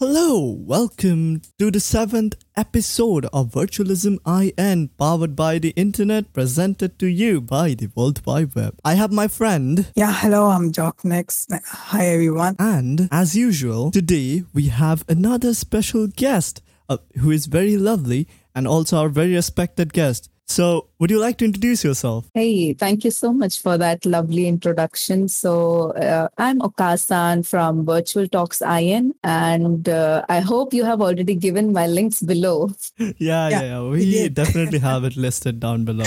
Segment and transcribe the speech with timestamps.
[0.00, 4.18] Hello, welcome to the seventh episode of Virtualism
[4.56, 8.78] IN, powered by the internet, presented to you by the World Wide Web.
[8.84, 11.46] I have my friend, Yeah, hello, I'm Jocknix.
[11.66, 12.54] Hi, everyone.
[12.60, 18.68] and as usual, today we have another special guest uh, who is very lovely and
[18.68, 20.30] also our very respected guest.
[20.48, 22.30] So, would you like to introduce yourself?
[22.32, 25.28] Hey, thank you so much for that lovely introduction.
[25.28, 31.34] So, uh, I'm Okaasan from Virtual Talks IN, and uh, I hope you have already
[31.34, 32.70] given my links below.
[32.98, 36.06] yeah, yeah, Yeah, We definitely have it listed down below.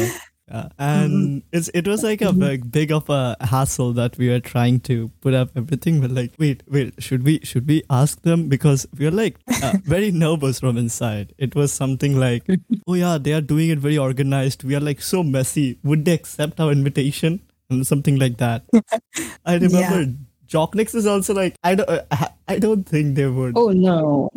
[0.51, 0.67] Yeah.
[0.77, 4.81] And it's it was like a big, big of a hassle that we were trying
[4.81, 6.01] to put up everything.
[6.01, 9.77] But like, wait, wait, should we should we ask them because we are like uh,
[9.83, 11.33] very nervous from inside.
[11.37, 12.43] It was something like,
[12.87, 14.63] oh yeah, they are doing it very organized.
[14.65, 15.79] We are like so messy.
[15.83, 18.63] Would they accept our invitation and something like that?
[19.45, 20.13] I remember.
[20.51, 23.53] Jocknix is also like I don't uh, I don't think they would.
[23.57, 24.29] Oh, no.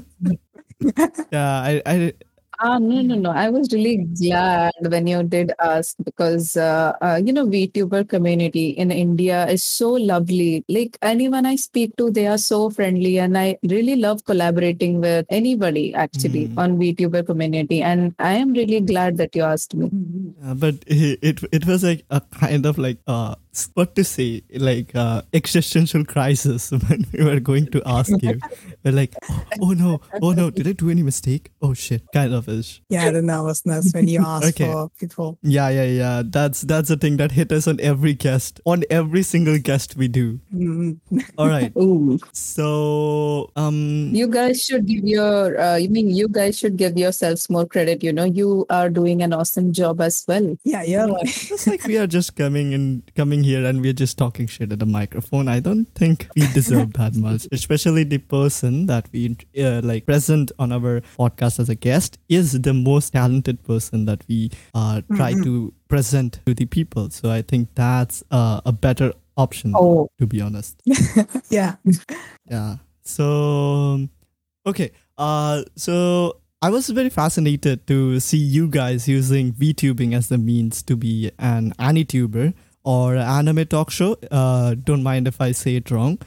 [1.33, 2.13] Yeah, I I
[2.61, 3.31] Ah, no, no, no.
[3.31, 8.69] I was really glad when you did ask because, uh, uh, you know, VTuber community
[8.71, 10.65] in India is so lovely.
[10.69, 15.27] Like anyone I speak to, they are so friendly, and I really love collaborating with
[15.31, 16.59] anybody actually Mm.
[16.59, 17.83] on VTuber community.
[17.83, 19.91] And I am really glad that you asked me.
[20.45, 23.35] Uh, but it, it was like a kind of like uh
[23.75, 28.39] what to say like uh existential crisis when we were going to ask you
[28.85, 29.15] we're like
[29.61, 33.11] oh, no oh no did i do any mistake oh shit kind of ish Yeah,
[33.11, 34.71] the nervousness when you ask Okay.
[34.71, 35.39] for people.
[35.43, 39.23] yeah yeah yeah that's that's the thing that hit us on every guest on every
[39.23, 40.99] single guest we do Mm,
[41.39, 42.19] all right Ooh.
[42.33, 47.49] so um You guys should give your, uh, you mean you guys should give yourselves
[47.51, 48.03] more credit.
[48.03, 50.57] You know, you are doing an awesome job as well.
[50.65, 51.07] Yeah, yeah.
[51.23, 54.79] it's like we are just coming and coming here and we're just talking shit at
[54.81, 55.47] the microphone.
[55.47, 60.51] I don't think we deserve that much, especially the person that we uh, like present
[60.59, 65.33] on our podcast as a guest is the most talented person that we uh, try
[65.35, 67.11] to present to the people.
[67.11, 70.83] So I think that's uh, a better option, Oh, to be honest.
[71.51, 71.77] Yeah.
[72.51, 72.77] Yeah.
[73.05, 74.09] So
[74.67, 74.91] okay.
[75.19, 80.83] Uh so I was very fascinated to see you guys using VTubing as the means
[80.85, 84.17] to be an AniTuber or anime talk show.
[84.31, 86.19] Uh don't mind if I say it wrong.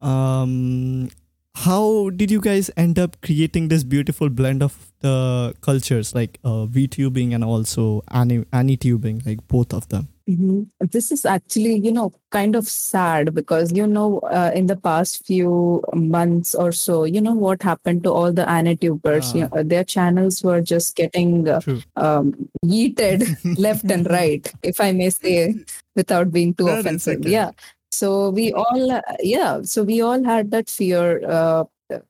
[0.00, 1.10] Um
[1.54, 6.66] how did you guys end up creating this beautiful blend of the cultures like uh,
[6.66, 10.08] VTubing and also ani- AniTubing, like both of them?
[10.28, 10.68] Mhm.
[10.90, 15.26] This is actually, you know, kind of sad because, you know, uh, in the past
[15.26, 19.32] few months or so, you know, what happened to all the Anitubers?
[19.34, 19.38] Ah.
[19.38, 21.60] You know, their channels were just getting uh,
[21.96, 25.54] um, yeeted left and right, if I may say,
[25.94, 27.26] without being too That offensive.
[27.26, 27.50] Yeah.
[27.94, 31.22] So we all, yeah, so we all had that fear.
[31.24, 31.64] Uh,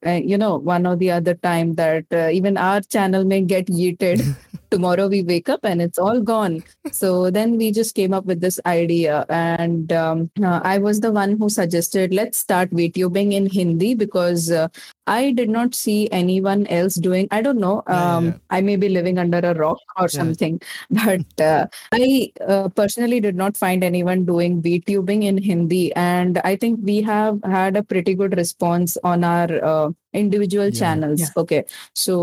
[0.06, 3.66] uh, you know, one or the other time that uh, even our channel may get
[3.66, 4.24] yeeted.
[4.74, 6.62] Tomorrow we wake up and it's all gone.
[6.92, 11.12] So then we just came up with this idea, and um, uh, I was the
[11.12, 14.68] one who suggested let's start VTubing in Hindi because uh,
[15.06, 17.28] I did not see anyone else doing.
[17.30, 17.82] I don't know.
[17.88, 18.36] Yeah, Um, yeah.
[18.50, 20.18] I may be living under a rock or Yeah.
[20.20, 26.38] something, but uh, I uh, personally did not find anyone doing VTubing in Hindi, and
[26.44, 30.78] I think we have had a pretty good response on our uh, individual Yeah.
[30.80, 31.20] channels.
[31.20, 31.28] Yeah.
[31.36, 31.64] Okay,
[31.94, 32.14] so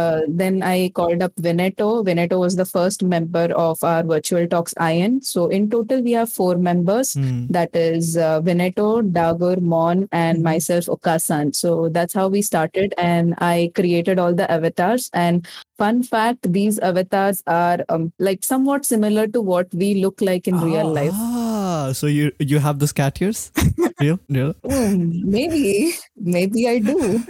[0.00, 2.02] uh, then I called up Veneto.
[2.02, 5.20] Veneto was the first member of our Virtual Talks IN.
[5.22, 7.14] So in total, we have four members.
[7.14, 7.46] Hmm.
[7.50, 10.42] That is uh, Veneto, Dagur, Mon, and Mhm.
[10.42, 11.54] myself, Okaasan.
[11.54, 15.10] So that's how we started, and I created all the avatars.
[15.12, 15.46] And
[15.78, 20.60] fun fact, these avatars are um, like somewhat similar to what we look like in
[20.60, 21.14] real Ah, life.
[21.90, 23.50] Ah, so you you have those cat ears?
[24.00, 24.18] Real?
[24.28, 24.54] Real?
[24.64, 27.22] Hmm, maybe, maybe I do.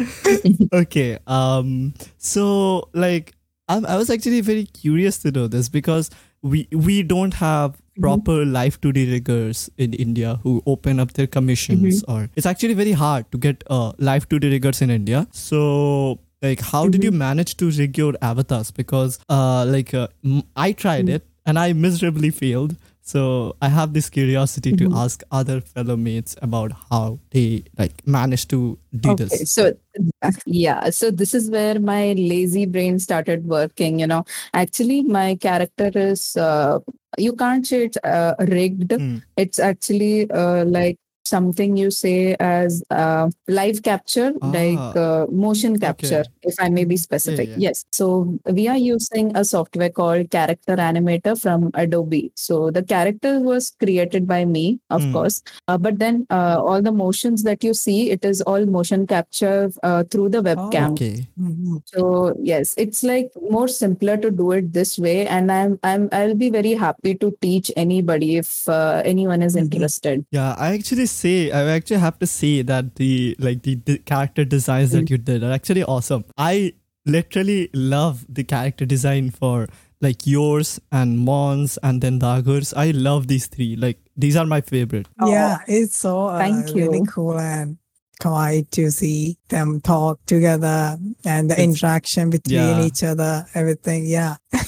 [0.72, 3.32] okay um so like
[3.68, 6.10] I'm, i was actually very curious to know this because
[6.42, 8.02] we we don't have Mm-hmm.
[8.22, 12.12] proper live 2d riggers in india who open up their commissions Mm-hmm.
[12.12, 16.62] or it's actually very hard to get uh, live 2d riggers in india so like
[16.70, 17.12] how did Mm-hmm.
[17.12, 20.08] you manage to rig your avatars because uh like uh,
[20.56, 21.16] i tried Mm.
[21.18, 22.74] it and i miserably failed
[23.10, 23.22] so
[23.62, 24.78] i have this curiosity Mhm.
[24.82, 27.04] to ask other fellow mates about how
[27.36, 27.46] they
[27.82, 28.60] like manage to
[29.06, 29.72] do Okay, this so
[30.46, 33.98] yeah, so this is where my lazy brain started working.
[34.00, 34.24] You know,
[34.54, 36.78] actually, my character is uh,
[37.18, 38.92] you can't say it's uh, rigged.
[38.92, 39.16] Hmm.
[39.36, 44.92] It's actually uh, like something you say as uh, live capture, like Ah.
[45.04, 47.48] uh, motion capture, if I may be specific.
[47.50, 47.56] yeah.
[47.68, 47.84] Yes.
[47.92, 52.32] So we are using a software called Character Animator from Adobe.
[52.36, 55.12] So the character was created by me, of Hmm.
[55.12, 59.06] course, uh, but then uh, all the motions that you see, it is all motion
[59.06, 60.92] capture uh, through the webcam.
[60.92, 61.26] Okay.
[61.40, 61.82] Mhm.
[61.94, 66.34] So yes, it's like more simpler to do it this way, and I'm I'm I'll
[66.34, 69.62] be very happy to teach anybody if uh, anyone is Mhm.
[69.64, 70.24] interested.
[70.30, 74.44] Yeah, I actually say I actually have to say that the like the, the character
[74.44, 76.24] designs that you did are actually awesome.
[76.38, 76.74] I
[77.06, 79.66] literally love the character design for
[80.00, 82.72] like yours and Mons and then Dagur's.
[82.74, 83.76] I love these three.
[83.76, 85.08] Like these are my favorite.
[85.26, 87.06] Yeah, it's so uh, Thank really you.
[87.06, 87.76] cool and
[88.22, 92.84] kawaii to see them talk together and the It's- interaction between yeah.
[92.84, 94.06] each other, everything.
[94.06, 94.36] Yeah.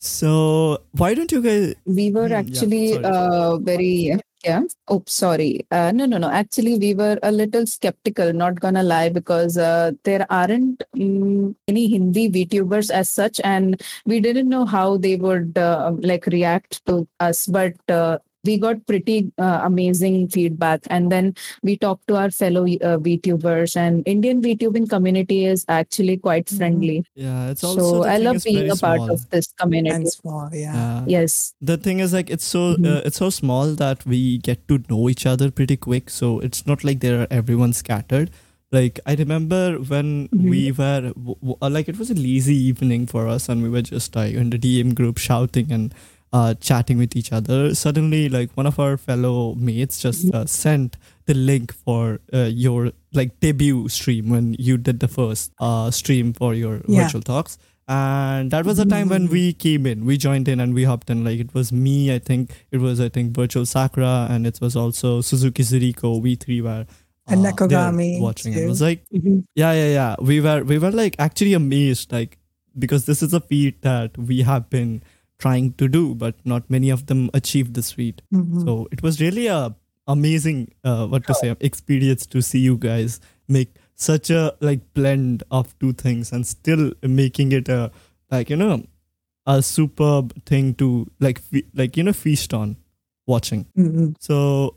[0.00, 1.74] So why don't you guys?
[1.84, 3.04] We were Hmm, yeah, actually sorry.
[3.04, 4.62] uh, very yeah.
[4.86, 5.66] Oh, sorry.
[5.70, 6.30] Uh, no, no, no.
[6.30, 8.32] Actually, we were a little skeptical.
[8.32, 14.20] Not gonna lie, because uh, there aren't mm, any Hindi VTubers as such, and we
[14.20, 17.46] didn't know how they would uh, like react to us.
[17.46, 22.62] But uh, we got pretty uh, amazing feedback, and then we talked to our fellow
[22.64, 26.56] uh, VTubers, and Indian VTubing community is actually quite Mhm.
[26.58, 27.04] friendly.
[27.14, 27.80] Yeah, it's also.
[27.80, 29.94] So I love being very a part of this community.
[29.96, 30.48] And small.
[30.52, 30.74] Yeah.
[30.74, 31.04] Yeah.
[31.06, 31.54] Yes.
[31.60, 32.86] the thing is like it's so Mhm.
[32.96, 36.66] uh, it's so small that we get to know each other pretty quick so it's
[36.66, 38.30] not like there are everyone scattered
[38.76, 39.60] like i remember
[39.92, 40.50] when Mhm.
[40.52, 43.68] we were w- w- uh, like it was a lazy evening for us and we
[43.76, 45.94] were just like in the dm group shouting and
[46.32, 47.74] uh, chatting with each other.
[47.74, 50.96] Suddenly like one of our fellow mates just uh, sent
[51.26, 56.32] the link for uh, your like debut stream when you did the first uh, stream
[56.32, 57.04] for your Yeah.
[57.04, 57.58] virtual talks.
[57.90, 60.04] And that was the time when we came in.
[60.04, 61.24] We joined in and we hopped in.
[61.24, 62.50] Like it was me i think.
[62.70, 66.84] It was i think virtual sakura and it was also suzuki zuriko we three were
[67.26, 68.52] And uh, Nakagami watching.
[68.52, 69.06] It was like
[69.54, 70.16] yeah yeah yeah.
[70.20, 72.36] We were we were like actually amazed like
[72.78, 75.02] because this is a feat that we have been
[75.38, 78.64] trying to do but not many of them achieved this feat Mhm.
[78.64, 79.74] so it was really a
[80.06, 83.20] amazing uh, what to say experience to see you guys
[83.56, 87.90] make such a like blend of two things and still making it a
[88.30, 88.82] like you know
[89.46, 90.88] a superb thing to
[91.20, 92.76] like fe- like you know feast on
[93.26, 94.14] watching Mhm.
[94.28, 94.36] so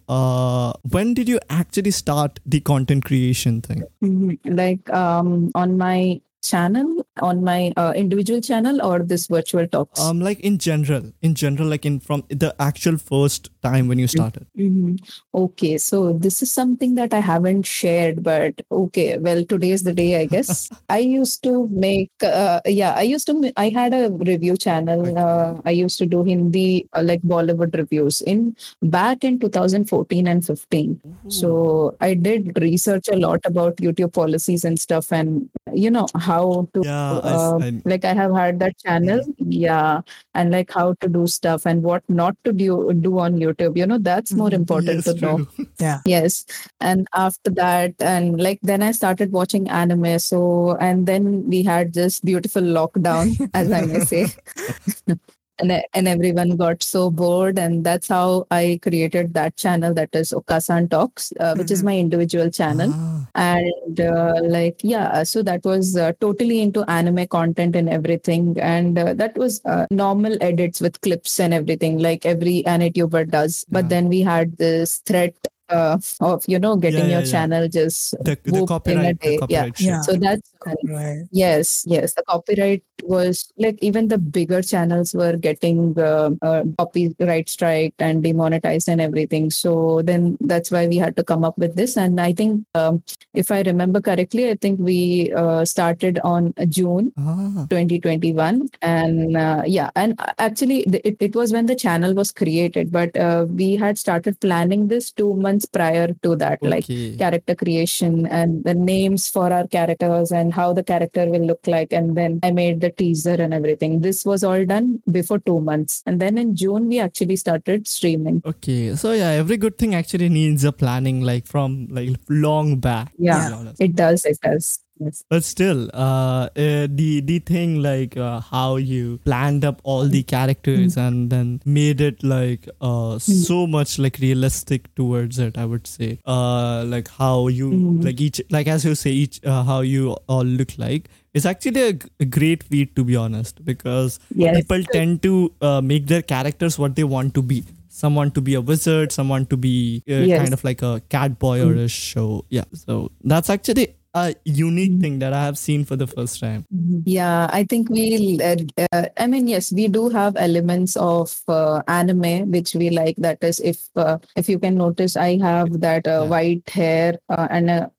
[0.09, 4.37] uh when did you actually start the content creation thing Mhm.
[4.63, 10.00] Like um, on my channel, on my uh, individual channel, or this virtual talks.
[10.00, 14.07] um like in general in general like in from the actual first time when you
[14.07, 14.97] started Mhm.
[15.41, 19.94] Okay, so this is something that I haven't shared, but okay, well, today is the
[19.94, 20.69] day, I guess.
[20.89, 25.18] I used to make, uh, yeah, I used to, I had a review channel.
[25.18, 28.56] Uh, I used to do Hindi, uh, like Bollywood reviews in
[28.97, 31.00] back in 2014 and 15.
[31.29, 36.68] So I did research a lot about YouTube policies and stuff, and you know how
[36.73, 40.01] to yeah uh, s- I- like I have heard that channel, yeah,
[40.33, 43.77] and like how to do stuff and what not to do do on YouTube.
[43.77, 44.53] You know, that's more Mhm.
[44.61, 45.37] important yes, to know.
[45.37, 45.65] true.
[46.05, 46.45] Yes,
[46.79, 50.17] and after that, and like then I started watching anime.
[50.19, 54.27] So and then we had this beautiful lockdown, as I may say.
[55.61, 60.31] And, and everyone got so bored and that's how i created that channel that is
[60.39, 61.85] okaasan talks uh, which is Mhm.
[61.89, 67.27] my individual channel Ah, and uh, like yeah so that was uh, totally into anime
[67.27, 72.25] content and everything and uh, that was uh, normal edits with clips and everything like
[72.25, 73.89] every anituber does but Yeah.
[73.95, 75.35] then we had this threat
[75.71, 77.31] uh, of you know getting yeah, your yeah.
[77.31, 79.33] channel just the, the whooped in a copyright the day.
[79.33, 79.79] yeah copyright.
[79.79, 80.01] Yeah.
[80.01, 80.51] so that's
[80.83, 81.23] Right.
[81.31, 82.13] Yes, yes.
[82.13, 88.21] The copyright was like even the bigger channels were getting uh, uh, copyright strike and
[88.23, 89.49] demonetized and everything.
[89.49, 91.97] So then that's why we had to come up with this.
[91.97, 97.11] And I think, um, if I remember correctly, I think we uh, started on June
[97.18, 102.92] Ah, 2021 and uh, yeah and actually it, it was when the channel was created
[102.92, 106.85] but uh, we had started planning this two months prior to that like
[107.18, 111.94] character creation and the names for our characters and how the character will look like
[111.94, 114.01] and then i made the teaser and everything.
[114.01, 116.03] This was all done before two months.
[116.06, 118.41] And then in june we actually started streaming.
[118.45, 123.13] Okay, so yeah, every good thing actually needs a planning like from like long back.
[123.18, 123.71] Yeah.
[123.80, 124.81] it does it does
[125.29, 130.21] But still, uh, uh, the the thing like uh, how you planned up all the
[130.23, 135.57] characters and then made it like uh so much like realistic towards it.
[135.57, 138.03] I would say, uh, like how you Mm.
[138.03, 141.09] like each like as you say each uh, how you all look like.
[141.33, 146.07] It's actually a, great feat to be honest because yes people tend to uh, make
[146.07, 150.03] their characters what they want to be someone to be a wizard, someone to be
[150.09, 150.39] uh, Yes.
[150.41, 152.43] kind of like a cat boy or a show.
[152.49, 152.63] Yeah.
[152.73, 156.65] So that's actually a unique thing that I have seen for the first time.
[157.06, 158.39] Yeah, I think we.
[158.44, 158.57] Uh,
[158.91, 163.15] uh, I mean, yes, we do have elements of uh, anime which we like.
[163.18, 166.30] That is, if uh, if you can notice, I have that uh, Yeah.
[166.30, 167.89] white hair uh, and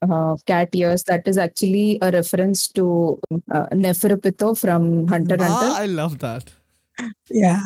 [0.47, 1.05] cat ears.
[1.05, 3.19] That is actually a reference to
[3.51, 5.83] uh, Neferpitou from Hunter x Ah, Hunter.
[5.83, 6.53] I love that.
[7.31, 7.61] Yeah.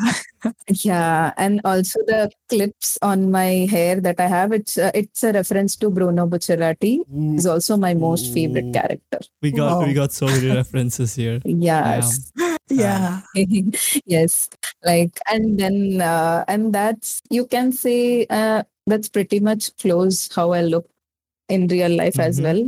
[0.69, 4.51] Yeah, and also the clips on my hair that I have.
[4.53, 6.99] It's uh, it's a reference to Bruno Bucciarati.
[7.13, 9.19] Ooh, Is also my most favorite character.
[9.41, 11.41] we got we got so many references here.
[11.43, 12.31] Yes.
[12.69, 13.21] Yeah.
[14.05, 14.49] yes
[14.83, 20.51] like and then uh, and that's you can say uh, that's pretty much close how
[20.51, 20.85] i look
[21.49, 22.43] in real life as Mhm.
[22.43, 22.61] well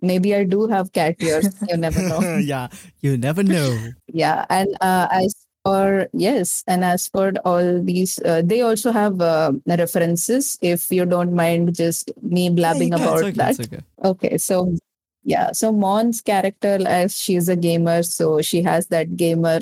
[0.00, 2.68] maybe i do have cat ears you never know yeah,
[3.02, 3.76] you never know.
[4.08, 9.20] yeah and uh, as for yes and as for all these uh, they also have
[9.20, 13.80] uh, references if you don't mind just me blabbing Yeah, about okay, that okay.
[14.02, 14.74] Okay, so
[15.22, 19.60] yeah, so Mon's character, as she's a gamer, so she has that gamer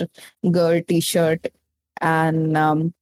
[0.50, 1.48] girl T-shirt,
[2.00, 2.94] and um,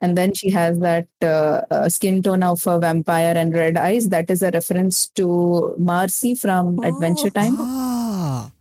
[0.00, 4.10] and then she has that uh, uh, skin tone of a vampire and red eyes.
[4.10, 7.40] That is a reference to Marcy from Adventure Oh.
[7.40, 7.56] Time.
[7.58, 8.52] Ah,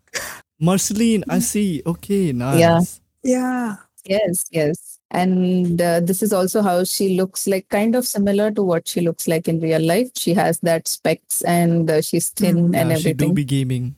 [0.59, 1.81] Marceline, I see.
[1.85, 2.59] Okay, nice.
[2.59, 2.79] Yeah.
[3.23, 3.75] Yeah.
[4.05, 8.61] Yes, yes, and uh, this is also how she looks like, kind of similar to
[8.61, 10.09] what she looks like in real life.
[10.15, 13.95] She has that specs and uh, she's thin Mm, and Yeah, she do be gaming.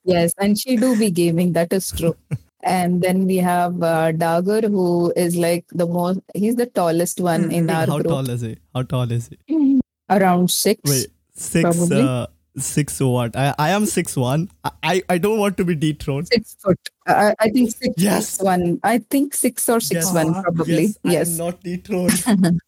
[0.04, 1.54] yes, and she do be gaming.
[1.54, 2.18] That is true.
[2.64, 6.20] and then we have uh, Dagur, who is like the most.
[6.36, 8.58] He's the tallest one in Wait, our how group, tall is he?
[8.76, 9.80] How tall is he?
[10.10, 10.82] around six.
[10.90, 11.62] Wait, six.
[11.62, 12.28] Probably.
[12.58, 13.36] Six what?
[13.36, 14.50] I, I am six one.
[14.66, 16.28] I, I I don't want to be dethroned.
[16.28, 16.78] Six foot.
[17.08, 18.42] I, I think six Yes.
[18.42, 18.80] one.
[18.84, 20.14] I think six or six Yes.
[20.14, 20.94] one probably.
[21.04, 22.24] Yes, I am not dethroned.
[22.28, 22.60] I'm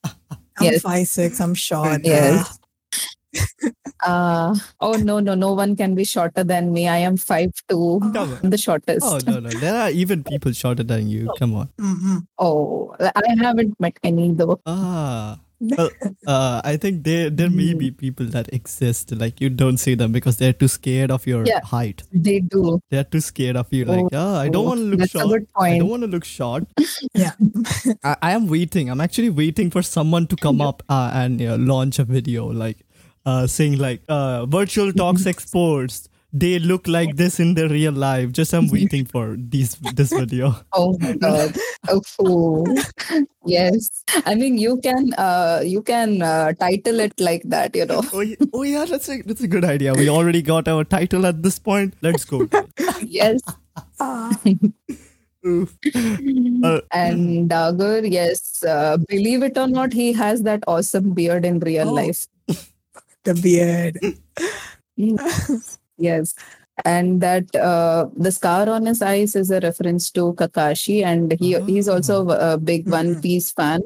[0.62, 0.82] Yes.
[0.82, 1.42] five six.
[1.42, 2.02] I'm short.
[2.04, 2.60] Yes.
[4.06, 6.88] Uh, oh no no no one can be shorter than me.
[6.88, 8.00] I am five two.
[8.13, 8.40] Come on.
[8.44, 9.00] I'm the shortest.
[9.04, 11.32] Oh no no, there are even people shorter than you.
[11.40, 11.70] Come on.
[11.80, 14.60] hmm Oh, I haven't met any though.
[14.66, 15.40] Ah.
[15.77, 15.89] Well,
[16.27, 20.12] uh, I think there there may be people that exist like you don't see them
[20.12, 21.62] because they're too scared of your Yeah.
[21.63, 22.03] height.
[22.12, 22.79] They do.
[22.89, 23.86] They're too scared of you.
[23.86, 25.43] Like, oh, I don't Oh, want to look That's a short.
[25.58, 26.65] I don't want to look short.
[27.13, 27.32] Yeah.
[28.03, 28.89] I, I am waiting.
[28.89, 32.46] I'm actually waiting for someone to come up uh, and you know, launch a video
[32.48, 32.77] like
[33.25, 36.10] uh, saying like uh, virtual talks exports.
[36.36, 38.32] They look like this in their real life.
[38.32, 40.56] Just I'm waiting for these this video.
[40.74, 41.56] Oh my god.
[41.90, 42.66] Oh, fool.
[43.46, 44.04] yes.
[44.25, 48.02] I mean you can uh you can uh, title it like that, you know.
[48.12, 49.94] Oh yeah, oh yeah, that's a that's a good idea.
[49.94, 51.94] We already got our title at this point.
[52.02, 52.50] Let's go.
[53.06, 53.42] yes.
[55.44, 61.60] Uh, And Dagur, yes, uh, believe it or not, he has that awesome beard in
[61.60, 61.94] real Oh.
[61.94, 62.28] life.
[63.25, 64.00] the beard.
[65.97, 66.33] Yes.
[66.85, 71.59] And that uh, the scar on his eyes is a reference to Kakashi, and he
[71.67, 73.21] he's also a big One Mhm.
[73.21, 73.81] Piece fan.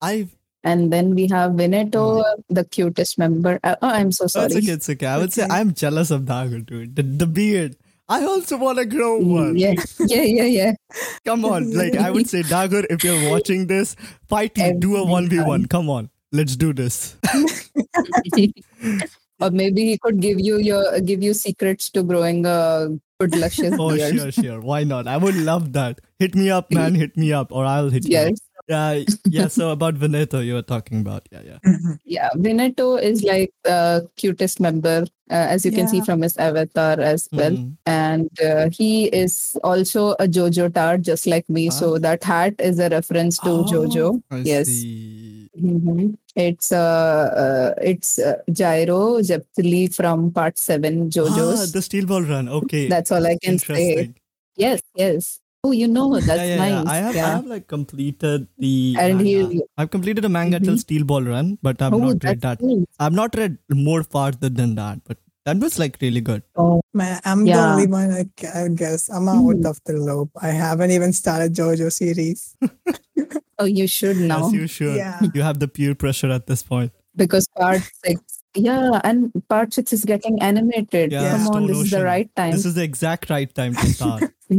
[0.00, 3.60] I've And then we have Veneto, the cutest member.
[3.64, 4.54] Uh, oh, I'm so sorry.
[4.56, 4.72] okay.
[4.72, 5.06] It's okay.
[5.06, 6.96] I would say I'm jealous of Dago, dude.
[6.96, 7.76] The, the beard.
[8.08, 9.56] I also want to grow one.
[9.56, 10.72] Yeah, yeah, yeah, yeah.
[11.26, 11.70] Come on.
[11.72, 13.94] Like I would say, Dagur, if you're watching this,
[14.28, 14.72] fight me.
[14.78, 15.66] Do a one v one.
[15.66, 16.10] Come on.
[16.32, 17.16] Let's do this.
[19.40, 22.88] or maybe he could give you your give you secrets to growing a
[23.20, 24.16] good luscious Oh, beard.
[24.18, 24.60] sure, sure.
[24.60, 25.06] Why not?
[25.08, 26.00] I would love that.
[26.18, 26.94] Hit me up, man.
[27.04, 28.12] Hit me up, or I'll hit you.
[28.12, 28.30] Yes.
[28.32, 28.64] Up.
[28.66, 29.48] Yeah, yeah.
[29.48, 31.28] So about Veneto, you were talking about.
[31.30, 31.58] Yeah, yeah.
[31.66, 31.98] Mhm.
[32.04, 36.98] Yeah, Veneto is like the cutest member, uh, as you can see from his avatar
[36.98, 37.52] as well.
[37.52, 37.76] Mhm.
[37.84, 41.68] And uh, he is also a Jojo Tart, just like me.
[41.68, 41.98] So Ah.
[42.08, 44.22] that hat is a reference to Oh, Jojo.
[44.30, 44.68] I Yes.
[44.68, 45.33] see.
[45.60, 46.16] Mhm.
[46.34, 51.30] It's uh, uh it's uh, Gyro Zeppeli from part seven JoJo's.
[51.30, 51.72] Ah, JoJo's.
[51.72, 52.48] the steel ball run.
[52.48, 52.88] Okay.
[52.88, 54.12] That's all I can say.
[54.56, 55.40] Yes, yes.
[55.66, 56.84] Oh, you know that's yeah, yeah, nice.
[56.84, 56.90] yeah.
[56.92, 58.96] I have, I have like completed the.
[58.98, 59.48] And manga.
[59.54, 60.80] he- I've completed a manga till Mhm.
[60.80, 62.60] Steel Ball Run, but I've oh, not read that.
[62.60, 62.84] nice.
[62.98, 66.42] I've not read more farther than that, but that was like really good.
[66.56, 68.10] Oh, Man, I'm the only one.
[68.12, 68.24] I,
[68.54, 69.66] I guess I'm out Mhm.
[69.66, 70.30] of the loop.
[70.40, 72.56] I haven't even started JoJo series.
[73.58, 74.96] oh, you should know Yes, you should.
[74.96, 75.20] Yeah.
[75.34, 76.92] You have the peer pressure at this point.
[77.16, 78.20] because part six.
[78.56, 81.10] Yeah, and part six is getting animated.
[81.10, 82.52] Yeah, Come on, Stone this is the right time.
[82.52, 84.22] This is the exact right time to start.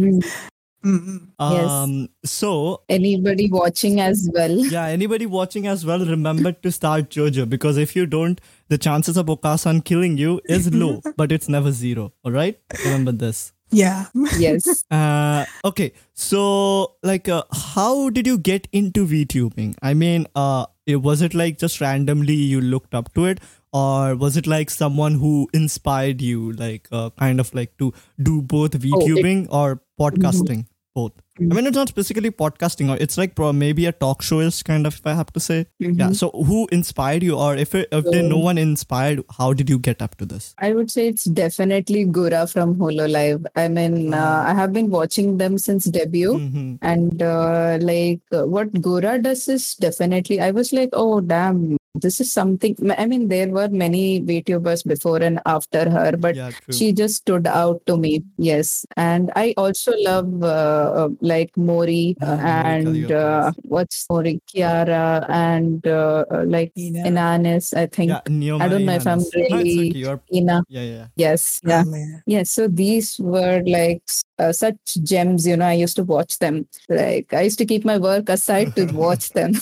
[0.86, 0.98] Mhm.
[1.40, 1.54] Mm-mm.
[1.56, 1.72] Yes.
[1.72, 4.56] um, so Anybody watching as well?
[4.76, 8.40] yeah, anybody watching as well, remember to start JoJo because if you don't,
[8.70, 12.14] the chances of Okaasan killing you is low, but it's never zero.
[12.24, 13.52] All right, remember this.
[13.72, 14.06] Yeah.
[14.38, 14.84] yes.
[14.92, 19.76] Uh, okay, so like, uh, how did you get into VTubing?
[19.82, 23.40] I mean, uh, it- was it like just randomly you looked up to it,
[23.74, 28.42] or was it like someone who inspired you, like, uh, kind of like to do
[28.44, 30.66] both VTubing or podcasting?
[30.96, 31.12] Both.
[31.38, 34.64] I mean, it's not specifically podcasting, or it's like pro- maybe a talk show is
[34.64, 35.66] kind of, if I have to say.
[35.80, 36.14] Yeah.
[36.14, 39.78] So, who inspired you, or if it, if there no one inspired, how did you
[39.78, 40.56] get up to this?
[40.60, 43.46] I would say it's definitely Gura from Hololive.
[43.58, 46.36] I mean, uh, I have been watching them since debut.
[46.36, 46.80] Mhm.
[46.82, 52.32] And uh, like what Gora does is definitely, I was like, oh, damn, this is
[52.32, 52.76] something.
[52.98, 57.48] I mean, there were many VTubers before and after her, but Yeah, she just stood
[57.48, 58.24] out to me.
[58.38, 58.86] Yes.
[58.98, 65.86] And I also love uh, uh, like Mori uh, and uh, what's Mori, Kiara and
[65.88, 67.04] uh, uh, like Ina.
[67.04, 68.10] Inanis, I think.
[68.12, 69.50] yeah, Neoma I don't know if I'm Ihanis.
[69.50, 70.64] No, really- okay, Ina.
[70.70, 71.08] yeah, yeah.
[71.16, 71.62] Yes.
[71.64, 71.84] Yeah.
[71.84, 72.24] man.
[72.26, 74.02] Yes, so these were like
[74.40, 75.66] uh, such gems, you know.
[75.66, 76.68] I used to watch them.
[76.90, 79.54] Like I used to keep my work aside to watch them.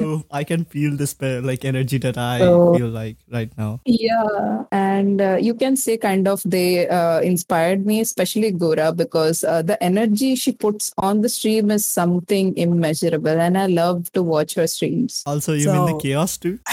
[0.00, 2.74] oh, I can feel this uh, like energy that I Oh.
[2.76, 3.80] feel like right now.
[3.84, 9.44] yeah, and uh, you can say kind of they uh, inspired me, especially Gura, because
[9.44, 14.22] uh, the energy she puts on the stream is something immeasurable, and I love to
[14.22, 15.22] watch her streams.
[15.26, 16.58] Also, you mean the chaos too?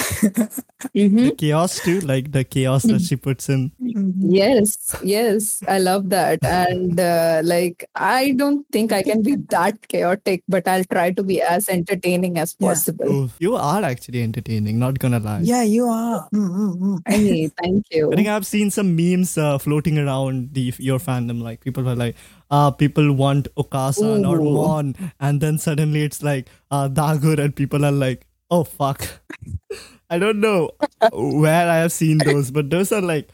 [0.95, 1.29] Mhm.
[1.29, 3.71] The chaos too, like the chaos that she puts in.
[4.19, 6.43] Yes, yes, I love that.
[6.45, 6.99] And
[7.43, 11.67] like, I don't think I can be that chaotic, but I'll try to be as
[11.69, 13.05] entertaining as possible.
[13.07, 15.41] Oh, you are actually entertaining, not gonna lie.
[15.41, 16.27] Yeah, you are.
[16.33, 16.99] Mm, mm, mm.
[17.07, 18.11] Hey, thank you.
[18.11, 21.41] I think I've seen some memes uh, floating around the your fandom.
[21.41, 22.15] Like people were like,
[22.51, 24.53] uh, people want Okaasan or Ooh.
[24.53, 29.07] Mon, and then suddenly it's like uh, Dagur, and people are like, oh fuck.
[30.09, 30.69] I don't know
[31.11, 33.29] where I have seen those, but those are like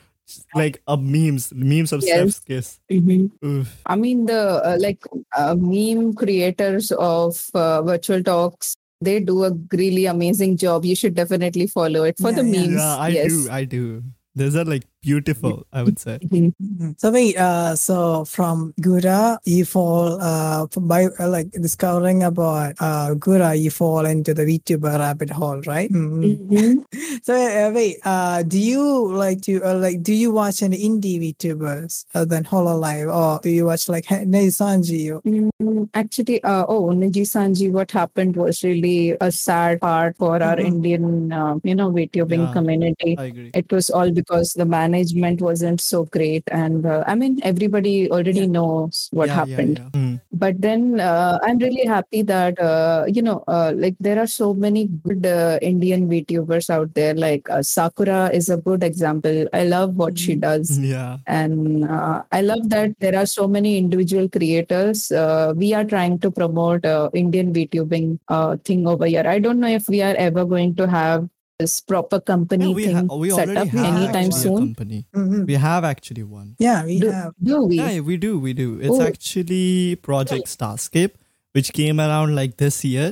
[0.55, 2.37] like uh, memes, memes of Yes.
[2.37, 2.79] Steph's kiss.
[2.91, 3.65] Mhm.
[3.85, 5.03] I mean, the uh, like
[5.37, 10.85] uh, meme creators of uh, virtual talks, they do a really amazing job.
[10.85, 12.61] You should definitely follow it for the Yeah, yeah.
[12.67, 12.81] memes.
[12.81, 13.27] Yeah, I yes.
[13.31, 13.49] do.
[13.51, 14.03] I do.
[14.35, 16.19] Those are like beautiful, I would say.
[16.21, 16.53] Mhm.
[16.61, 16.99] Mhm.
[16.99, 23.15] So wait, uh, so from Gura, you fall uh by uh, like discovering about uh
[23.15, 25.91] Gura, you fall into the VTuber rabbit hole, right?
[25.91, 26.47] Mhm.
[26.49, 26.85] Mhm.
[27.23, 28.81] So uh, wait, uh, do you
[29.13, 33.49] like to uh, like do you watch any indie VTubers other than Hololive, or do
[33.49, 35.09] you watch like Nijisanji?
[35.13, 40.41] Or, Mm, Actually, uh, oh, Niji Sanji, what happened was really a sad part for
[40.41, 40.65] our Mhm.
[40.65, 42.53] Indian, uh, you know, VTubing Yeah.
[42.53, 43.15] community.
[43.17, 43.51] I agree.
[43.53, 46.43] It was all because the management wasn't so great.
[46.51, 48.55] And uh, I mean, everybody already Yeah.
[48.57, 49.77] knows what Yeah, happened.
[49.79, 49.89] yeah.
[49.99, 50.19] Mm.
[50.41, 54.47] but then uh, i'm really happy that uh, you know uh, like there are so
[54.65, 59.63] many good uh, indian vtubers out there like uh, sakura is a good example i
[59.73, 60.43] love what she Mhm.
[60.45, 61.17] does Yeah.
[61.39, 66.17] and uh, i love that there are so many individual creators uh, we are trying
[66.25, 70.15] to promote uh, indian vtubing uh, thing over here i don't know if we are
[70.29, 71.27] ever going to have
[71.61, 74.99] this proper company Yeah, we, thing ha- we set already up have anytime soon company.
[75.15, 75.45] Mhm.
[75.51, 76.55] We have actually one.
[76.67, 77.33] Yeah, we do, have.
[77.51, 78.31] do we Yeah, we do.
[78.47, 78.69] We do.
[78.79, 79.01] It's Oh.
[79.09, 81.19] actually Project Starscape,
[81.59, 83.09] which came around like this year.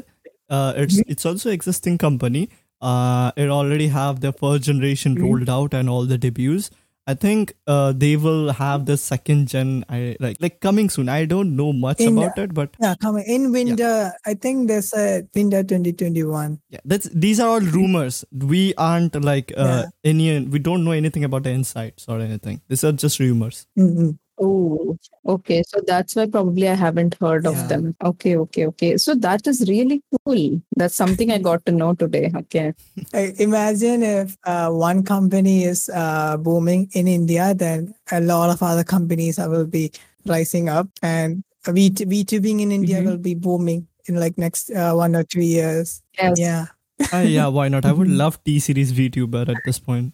[0.58, 1.12] Uh, it's Mm-hmm.
[1.16, 2.44] it's also existing company.
[2.82, 5.24] Uh, it already have the first generation Mhm.
[5.28, 6.70] rolled out and all the debuts.
[7.10, 9.70] I think uh, they will have the second gen.
[9.90, 11.10] I like like coming soon.
[11.14, 13.92] I don't know much In- about it, but Yeah, coming in winter.
[14.32, 16.60] I think there's a winter 2021.
[16.70, 18.24] yeah, that's these are all rumors.
[18.54, 19.86] We aren't like uh, Yeah.
[20.14, 20.40] any.
[20.58, 22.62] We don't know anything about the insights or anything.
[22.70, 23.66] These are just rumors.
[23.78, 24.18] Mhm.
[24.40, 25.64] Oh, okay.
[25.68, 27.96] So that's why probably I haven't heard of them.
[28.04, 28.98] Okay, okay, okay.
[28.98, 30.62] So that is really cool.
[30.78, 32.32] That's something I got to know today.
[32.36, 32.74] Okay.
[33.14, 38.62] Uh, Imagine if uh, one company is uh, booming in India, then a lot of
[38.62, 39.92] other companies will be
[40.26, 43.06] rising up, and V VTubing in India Mhm.
[43.06, 46.02] will be booming in like next uh, one or two years.
[46.18, 46.40] Yes.
[46.40, 46.66] Yeah.
[47.14, 47.86] Ah, yeah, why not?
[47.86, 50.14] I would love T series VTuber at this point.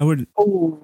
[0.00, 0.78] I would Oh,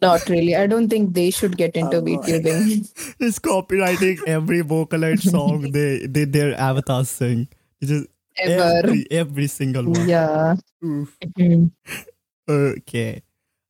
[0.00, 0.54] not really.
[0.54, 2.02] I don't think they should get into Oh.
[2.02, 2.88] VTubing.
[3.20, 7.48] It's copywriting every Vocaloid song they they their avatars sing.
[7.80, 8.06] It's just
[8.38, 8.62] Ever.
[8.86, 10.08] every every single one.
[10.08, 10.54] Yeah.
[10.82, 11.70] Mhm.
[12.48, 13.22] Okay.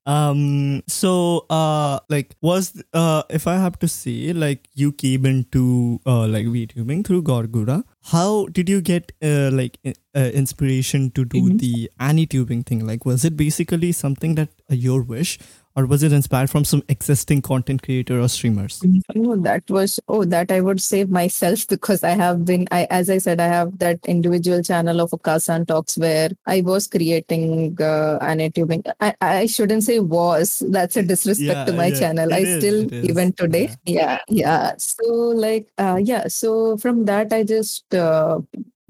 [0.05, 0.83] Um.
[0.89, 6.27] So, uh, like, was uh, if I have to say, like, you came into uh,
[6.27, 7.85] like VTubing through Gawr Gura.
[8.07, 9.93] How did you get uh, like uh,
[10.35, 11.59] inspiration to do Mhm.
[11.61, 12.85] the AniTubing thing?
[12.85, 15.39] Like, was it basically something that uh, your wish,
[15.77, 18.83] or was it inspired from some existing content creator or streamers?
[19.15, 23.09] No, that was oh that I would say myself because I have been I as
[23.11, 28.19] I said I have that individual channel of Okaasan Talks where I was creating uh,
[28.21, 28.91] and YouTubing.
[29.01, 32.33] I, I shouldn't say was that's a disrespect Yeah, to my yeah, channel.
[32.33, 33.71] I is, still even today.
[33.85, 34.03] yeah.
[34.03, 34.73] Yeah, yeah.
[34.79, 38.41] So like uh yeah, so from that I just uh,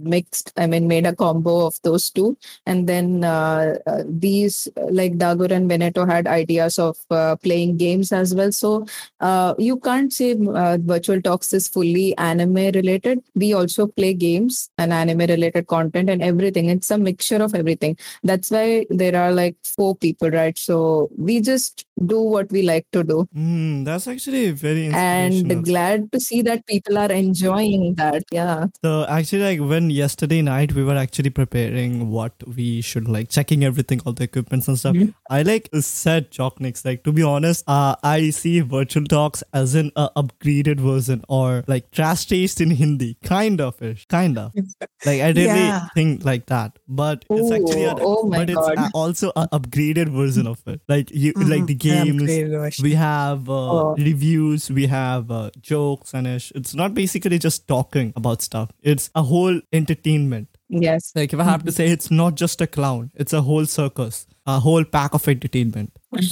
[0.03, 2.37] mixed I mean made a combo of those two
[2.67, 8.13] and then uh, uh, these like Dagur and Veneto had ideas of uh, playing games
[8.13, 8.53] as well.
[8.53, 8.87] So
[9.21, 13.23] uh, you can't say uh, virtual talks is fully anime related.
[13.35, 16.69] We also play games and anime related content and everything.
[16.69, 17.97] It's a mixture of everything.
[18.23, 20.57] That's why there are like four people, right?
[20.59, 23.29] So we just do what we like to do.
[23.37, 28.25] Mm, that's actually very And glad to see that people are enjoying that.
[28.33, 28.67] Yeah.
[28.85, 33.65] So actually, like when yesterday night we were actually preparing what we should like checking
[33.65, 34.97] everything, all the equipments and stuff.
[34.97, 35.15] Mhm.
[35.31, 39.91] I like said Chalknix, like to be honest, uh, I see virtual talks as an
[39.97, 44.53] uh, upgraded version or like trash taste in Hindi, kind of ish, kind of.
[45.05, 45.89] Like I really Yeah.
[45.95, 50.47] think like that, but it's actually a, Oh, but it's a- also an upgraded version
[50.47, 50.81] of it.
[50.89, 51.75] Like you, like the.
[51.83, 52.81] Games.
[52.83, 53.95] We have uh, Oh.
[53.97, 56.53] reviews, we have uh, jokes, and ish.
[56.55, 58.71] it's not basically just talking about stuff.
[58.83, 60.49] It's a whole entertainment.
[60.69, 61.13] Yes.
[61.15, 64.27] Like if I have to say, it's not just a clown; it's a whole circus,
[64.47, 65.93] a whole pack of entertainment.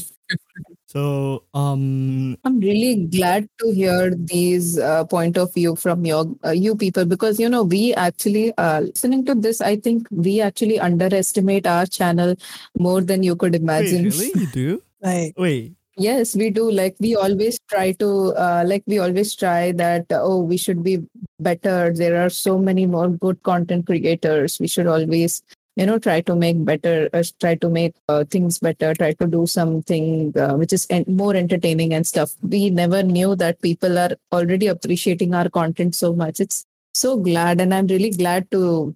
[0.90, 6.50] So, um, I'm really glad to hear these uh, point of view from your uh,
[6.50, 9.60] you people because you know we actually uh, listening to this.
[9.60, 12.34] I think we actually underestimate our channel
[12.76, 14.04] more than you could wait, imagine.
[14.04, 14.82] really, you do?
[15.02, 16.70] Like, Wait, Yes, we do.
[16.70, 20.06] Like we always try to, uh, like we always try that.
[20.10, 21.00] uh, Oh, we should be
[21.38, 21.92] better.
[21.92, 24.58] There are so many more good content creators.
[24.60, 25.42] We should always,
[25.76, 27.10] you know, try to make better.
[27.12, 28.94] Uh, try to make uh, things better.
[28.94, 32.32] Try to do something uh, which is en- more entertaining and stuff.
[32.40, 36.40] We never knew that people are already appreciating our content so much.
[36.40, 38.94] It's so glad, and I'm really glad to,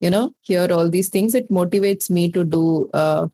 [0.00, 1.34] you know, hear all these things.
[1.34, 2.88] It motivates me to do.
[2.94, 3.28] Uh,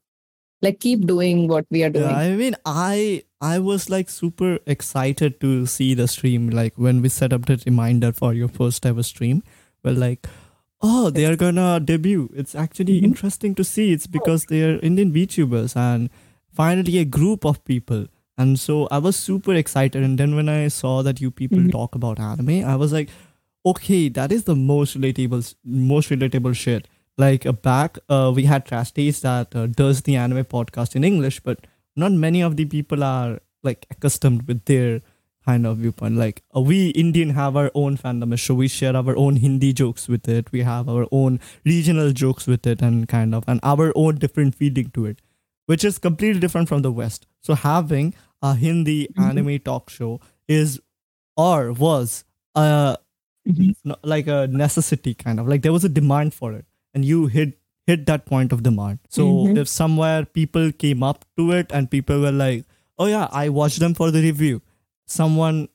[0.62, 2.08] like keep doing what we are doing.
[2.08, 6.48] Yeah, I mean, I I was like super excited to see the stream.
[6.50, 9.42] Like when we set up the reminder for your first ever stream,
[9.84, 10.28] well, like,
[10.80, 12.30] oh, they are gonna debut.
[12.34, 13.04] It's actually Mhm.
[13.10, 13.92] interesting to see.
[13.92, 16.08] It's because they are Indian VTubers and
[16.62, 18.06] finally a group of people.
[18.38, 20.02] And so I was super excited.
[20.02, 21.70] And then when I saw that you people Mhm.
[21.72, 23.10] talk about anime, I was like,
[23.64, 26.88] okay, that is the most relatable, most relatable shit.
[27.18, 31.40] Like uh, back, uh, we had Trash that uh, does the anime podcast in English,
[31.40, 35.02] but not many of the people are like accustomed with their
[35.44, 36.16] kind of viewpoint.
[36.16, 40.08] Like uh, we Indian have our own fandom, so we share our own Hindi jokes
[40.08, 40.50] with it.
[40.52, 44.54] We have our own regional jokes with it, and kind of and our own different
[44.54, 45.20] feeling to it,
[45.66, 47.26] which is completely different from the West.
[47.42, 49.28] So having a Hindi Mhm.
[49.30, 50.80] anime talk show is
[51.36, 52.96] or was a
[53.48, 53.74] Mhm.
[54.02, 57.58] like a necessity kind of like there was a demand for it and you hit
[57.86, 59.58] hit that point of demand so Mhm.
[59.62, 62.64] if somewhere people came up to it and people were like
[62.98, 64.60] oh yeah i watched them for the review
[65.06, 65.68] someone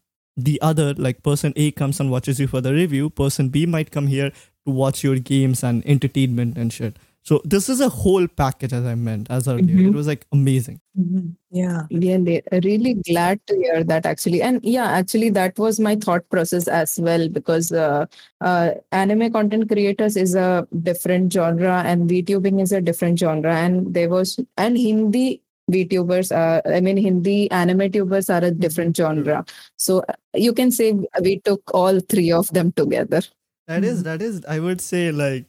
[0.50, 3.92] the other like person a comes and watches you for the review person b might
[3.92, 4.30] come here
[4.66, 8.86] to watch your games and entertainment and shit so this is a whole package as
[8.90, 9.78] i meant as earlier.
[9.78, 9.88] Mhm.
[9.90, 10.76] it was like amazing.
[10.98, 11.82] Mhm, yeah.
[11.92, 12.36] really
[12.66, 14.40] really glad to hear that actually.
[14.50, 18.06] And yeah actually that was my thought process as well because uh,
[18.42, 18.70] uh,
[19.02, 23.58] anime content creators is a different genre and vtubing is a different genre.
[23.66, 25.42] And there was and hindi
[25.76, 29.44] vtubers are i mean hindi anime tubers are a different genre.
[29.76, 30.14] So uh,
[30.48, 30.88] you can say
[31.30, 33.22] we took all three of them together.
[33.68, 35.46] That is that is I would say like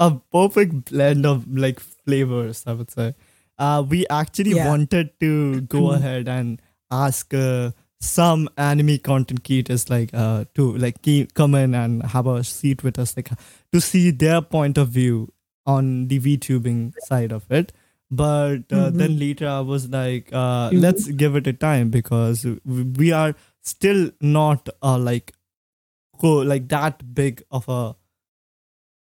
[0.00, 2.64] a perfect blend of like flavors.
[2.66, 3.14] I would say.
[3.58, 4.68] Uh, we actually Yeah.
[4.68, 7.70] wanted to go ahead and ask uh,
[8.00, 12.82] some anime content creators like uh to like ke- come in and have a seat
[12.84, 13.30] with us like
[13.72, 15.32] to see their point of view
[15.64, 17.72] on the VTubing side of it.
[18.10, 18.98] But uh, Mhm.
[18.98, 20.80] then later I was like, uh, Mhm.
[20.82, 25.32] let's give it a time because we we are still not uh, like
[26.18, 27.96] go like that big of a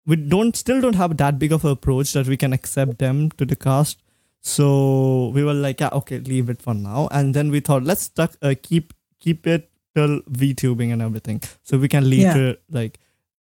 [0.06, 3.30] we don't still don't have that big of an approach that we can accept them
[3.32, 4.02] to the cast
[4.42, 8.02] so we were like yeah okay leave it for now and then we thought let's
[8.04, 12.16] stuck, uh, keep keep it till vtubing and everything so we can Yeah.
[12.34, 13.00] later like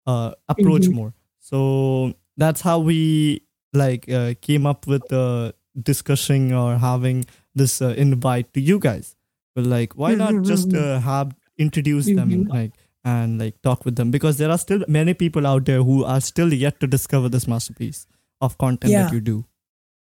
[0.05, 0.93] uh approach Mhm.
[0.99, 3.41] more so that's how we
[3.73, 9.15] like uh, came up with uh, discussing or having this uh, invite to you guys
[9.55, 12.49] but like why not just uh, have introduce them Mhm.
[12.49, 12.71] like
[13.03, 16.21] and like talk with them because there are still many people out there who are
[16.21, 18.05] still yet to discover this masterpiece
[18.41, 19.03] of content Yeah.
[19.03, 19.45] that you do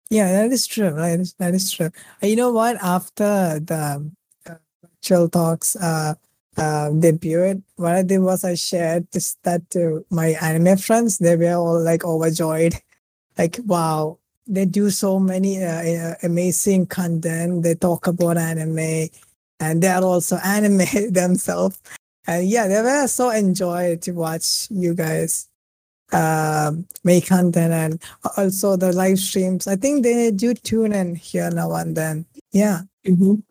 [0.10, 0.90] Yeah, that is true.
[0.90, 1.90] Right, that is true.
[2.22, 2.76] You know what?
[2.82, 4.12] After the
[4.48, 4.56] uh,
[5.02, 6.14] Chill Talks uh,
[6.58, 11.18] uh, debut, what I did was I shared this that to my anime friends.
[11.18, 12.76] They were all like overjoyed,
[13.38, 17.64] like wow, they do so many uh, uh, amazing content.
[17.64, 19.10] They talk about anime,
[19.60, 21.82] and they are also anime themselves.
[22.28, 25.48] And yeah, they were so enjoyed to watch you guys
[26.14, 28.02] um, make content and
[28.38, 29.68] also the live streams.
[29.68, 32.26] I think they do tune in here now and then.
[32.52, 33.44] Yeah, Mhm.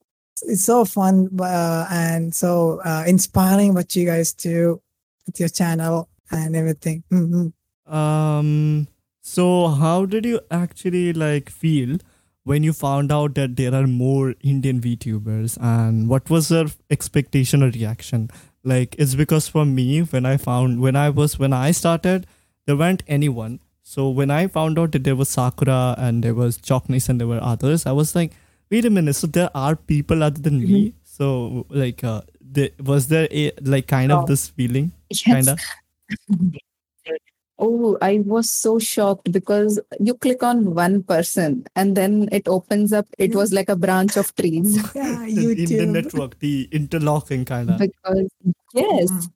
[0.43, 4.81] it's so fun uh, and so uh, inspiring what you guys do
[5.27, 7.03] with your channel and everything.
[7.13, 7.53] Mhm.
[7.87, 8.89] Um.
[9.27, 11.99] So, how did you actually like feel
[12.45, 17.63] when you found out that there are more Indian VTubers, and what was your expectation
[17.63, 18.29] or reaction?
[18.65, 22.27] Like, it's because for me, when I found when I was when I started,
[22.67, 23.61] there weren't anyone.
[23.83, 27.27] So when I found out that there was Sakura and there was Choknis and there
[27.29, 28.33] were others, I was like,
[28.71, 29.15] wait a minute.
[29.17, 30.95] So there are people other than me.
[31.03, 34.21] So like, uh, the, was there a like kind Oh.
[34.21, 34.93] of this feeling?
[35.11, 35.23] Yes.
[35.25, 35.61] Kind of.
[37.59, 42.93] Oh, I was so shocked because you click on one person and then it opens
[42.93, 43.07] up.
[43.17, 44.77] It was like a branch of trees.
[44.95, 45.93] Yeah, the Indian YouTube.
[45.93, 47.79] network, the interlocking kind of.
[47.79, 48.29] because
[48.75, 49.29] yes,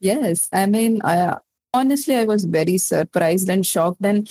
[0.00, 0.48] yes.
[0.52, 1.36] I mean, I,
[1.74, 4.30] honestly, I was very surprised and shocked, and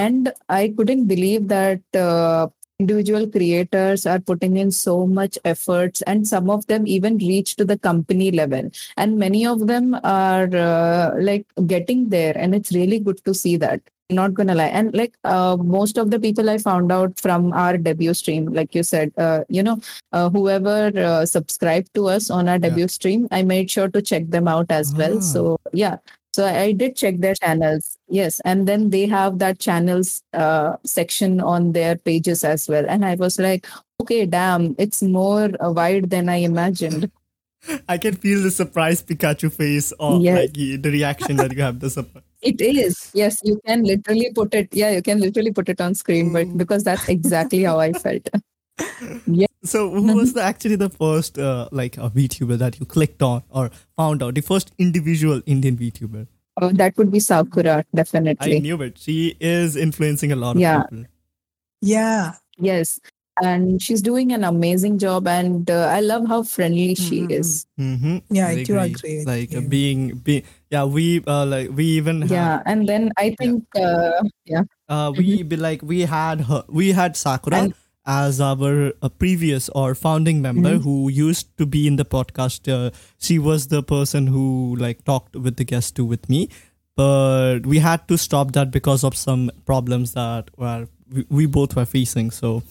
[0.00, 2.48] and I couldn't believe that uh,
[2.82, 7.64] individual creators are putting in so much efforts, and some of them even reach to
[7.72, 12.98] the company level, and many of them are uh, like getting there, and it's really
[13.08, 13.80] good to see that.
[14.16, 17.78] Not gonna lie, and like uh, most of the people I found out from our
[17.84, 19.76] debut stream, like you said, uh, you know,
[20.12, 22.68] uh, whoever uh, subscribed to us on our Yeah.
[22.68, 24.98] debut stream, I made sure to check them out as Ah.
[25.02, 25.16] well.
[25.28, 25.44] So
[25.84, 25.96] yeah,
[26.34, 27.98] so I did check their channels.
[28.08, 32.84] Yes, and then they have that channels uh, section on their pages as well.
[32.88, 33.66] And I was like,
[34.00, 37.10] okay, damn, it's more wide than I imagined.
[37.88, 40.38] I can feel the surprised Pikachu face or Yes.
[40.38, 41.80] like the reaction that you have.
[41.80, 42.24] The surprise.
[42.42, 43.10] It is.
[43.14, 44.68] Yes, you can literally put it.
[44.72, 46.58] Yeah, you can literally put it on screen, but Mm.
[46.58, 48.28] because that's exactly how I felt.
[49.64, 53.42] So who was the, actually the first uh, like a VTuber that you clicked on
[53.50, 54.34] or found out?
[54.34, 56.26] The first individual Indian VTuber.
[56.60, 58.56] Oh, that would be Sakura, definitely.
[58.56, 58.98] I knew it.
[58.98, 60.82] She is influencing a lot of Yeah.
[60.82, 61.04] people.
[61.80, 62.34] Yeah.
[62.58, 63.00] Yes.
[63.42, 65.26] And she's doing an amazing job.
[65.26, 67.30] And uh, I love how friendly she Mhm.
[67.30, 67.66] is.
[67.80, 68.18] Mm-hmm.
[68.30, 69.62] Yeah, I do agree with Like you.
[69.62, 72.62] being, being, yeah, we uh, like we even have, Yeah.
[72.66, 74.64] And then I think, uh, yeah.
[74.90, 79.68] uh, we be like we had her, we had Sakura And- as our uh, previous
[79.70, 80.82] or founding member Mhm.
[80.82, 82.68] who used to be in the podcast.
[82.76, 86.48] Uh, she was the person who like talked with the guest too with me,
[86.96, 91.76] but we had to stop that because of some problems that were we, we both
[91.76, 92.30] were facing.
[92.30, 92.62] So.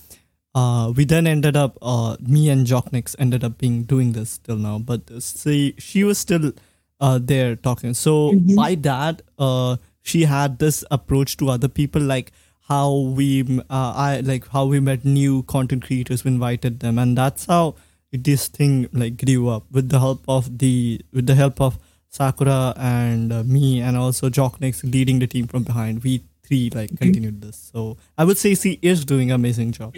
[0.54, 4.58] Uh, we then ended up, uh, me and Jocknix ended up being doing this till
[4.58, 6.52] now, but see, she was still
[7.00, 7.94] uh, there talking.
[7.94, 8.56] So Mhm.
[8.58, 12.34] by that, uh, she had this approach to other people, like
[12.72, 17.18] how we, uh, I like how we met new content creators, we invited them, and
[17.18, 17.76] that's how
[18.14, 21.78] this thing like grew up with the help of the with the help of
[22.10, 26.04] Sakura and uh, me, and also Jocknix leading the team from behind.
[26.04, 27.58] We three like continued this.
[27.74, 29.96] So I would say she is doing an amazing job.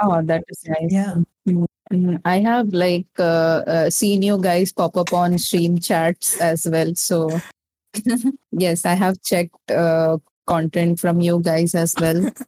[0.00, 0.92] Oh, that is nice.
[0.92, 1.14] Yeah.
[1.48, 6.66] Mm, I have like uh, uh, seen you guys pop up on stream chats as
[6.66, 6.94] well.
[6.96, 7.40] So,
[8.50, 12.30] yes, I have checked uh, content from you guys as well.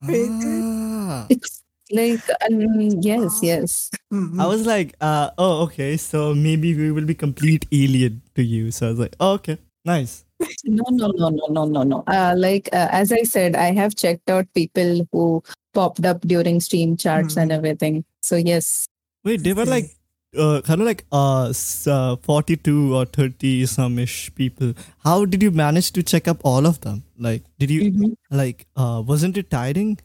[0.00, 1.26] Ah.
[1.28, 3.90] It's like, um, yes, yes.
[4.12, 4.40] Mhm.
[4.40, 8.70] I was like, uh, oh, okay, so maybe we will be complete alien to you.
[8.70, 10.24] So I was like, oh, okay, nice.
[10.64, 12.04] No, no, no, no, no, no, no.
[12.06, 15.42] Uh, like, uh, as I said, I have checked out people who
[15.74, 18.04] popped up during stream chats and everything.
[18.22, 18.86] So, yes.
[19.24, 19.97] Wait, they were like,
[20.36, 21.52] uh, kind of like uh,
[21.86, 24.74] uh, 42 or 30 some ish people.
[25.04, 27.04] How did you manage to check up all of them?
[27.18, 28.14] Like, did you, Mhm.
[28.30, 29.98] like, uh, wasn't it tiring?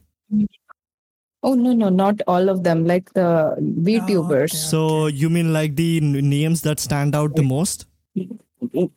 [1.42, 2.86] Oh, no, no, not all of them.
[2.86, 4.44] Like the VTubers.
[4.44, 4.56] okay.
[4.56, 7.84] So you mean like the n- names that stand out the most?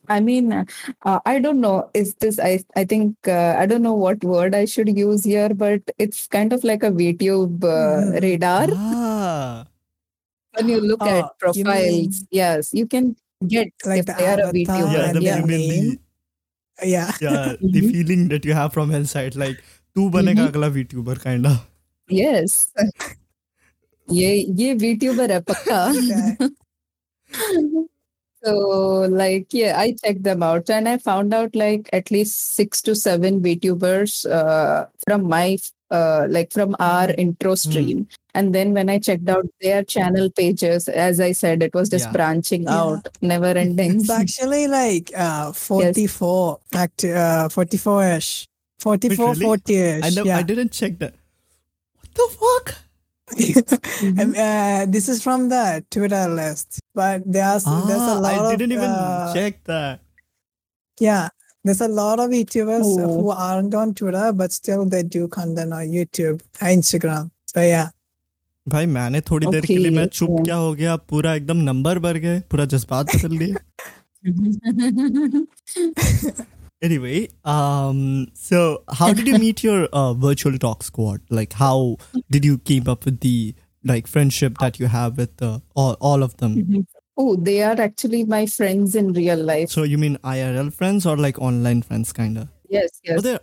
[0.08, 1.90] I mean, uh, I don't know.
[1.94, 2.40] Is this?
[2.40, 6.26] I I think uh, I don't know what word I should use here, but it's
[6.28, 8.22] kind of like a VTube uh, Mhm.
[8.22, 8.68] radar.
[8.78, 9.67] Ah,
[10.57, 11.31] When you look Oh, at you
[11.65, 13.17] profiles, yes, you can
[13.49, 14.93] get Like if the they are a avatar VTuber.
[14.93, 15.39] yeah, and the, yeah.
[15.39, 15.99] you mean name?
[16.83, 17.11] yeah.
[17.21, 17.91] the, yeah, the Mhm.
[17.93, 19.63] feeling that you have from inside, like,
[19.97, 20.49] तू बनेगा Mhm.
[20.53, 21.57] अगला VTuber kind of.
[22.09, 22.69] Yes.
[24.11, 25.81] ये ये VTuber है पक्का.
[28.45, 28.53] so
[29.23, 32.95] like yeah, I checked them out and I found out like at least six to
[32.95, 35.59] seven VTubers uh, from my
[35.92, 38.08] uh, like from our intro stream.
[38.34, 42.06] And then when I checked out their channel pages, as I said, it was just
[42.06, 42.12] Yeah.
[42.12, 42.76] branching Yeah.
[42.82, 44.02] out, never ending.
[44.02, 48.46] It's actually like uh 44 act uh 44ish.
[48.80, 49.46] 44 really?
[49.46, 50.04] 40ish.
[50.04, 50.38] I know yeah.
[50.38, 51.14] I didn't check that.
[52.00, 52.76] What the fuck?
[54.22, 58.56] Um, uh, this is from the Twitter list, but there's there's a Ah, lot I
[58.56, 60.00] didn't of even uh, check that.
[61.00, 61.30] yeah.
[61.65, 63.09] There's a lot of YouTubers Oh.
[63.17, 66.41] who aren't on Twitter, but still they do content on YouTube,
[66.77, 67.31] Instagram.
[67.55, 67.91] So yeah.
[68.69, 70.45] भाई मैंने थोड़ी देर के लिए Okay, मैं चुप okay.
[70.45, 73.55] क्या हो गया पूरा एकदम नंबर भर गए पूरा जज्बात बदल दिए
[76.83, 77.99] anyway um
[78.35, 78.61] so
[79.01, 81.97] how did you meet your uh, virtual talk squad like how
[82.37, 83.55] did you keep up with the
[83.93, 86.57] like friendship that you have with uh, all, all of them
[87.18, 89.70] oh, they are actually my friends in real life.
[89.70, 93.26] so you mean irl friends or like online friends kind of yes, yes.
[93.26, 93.40] oh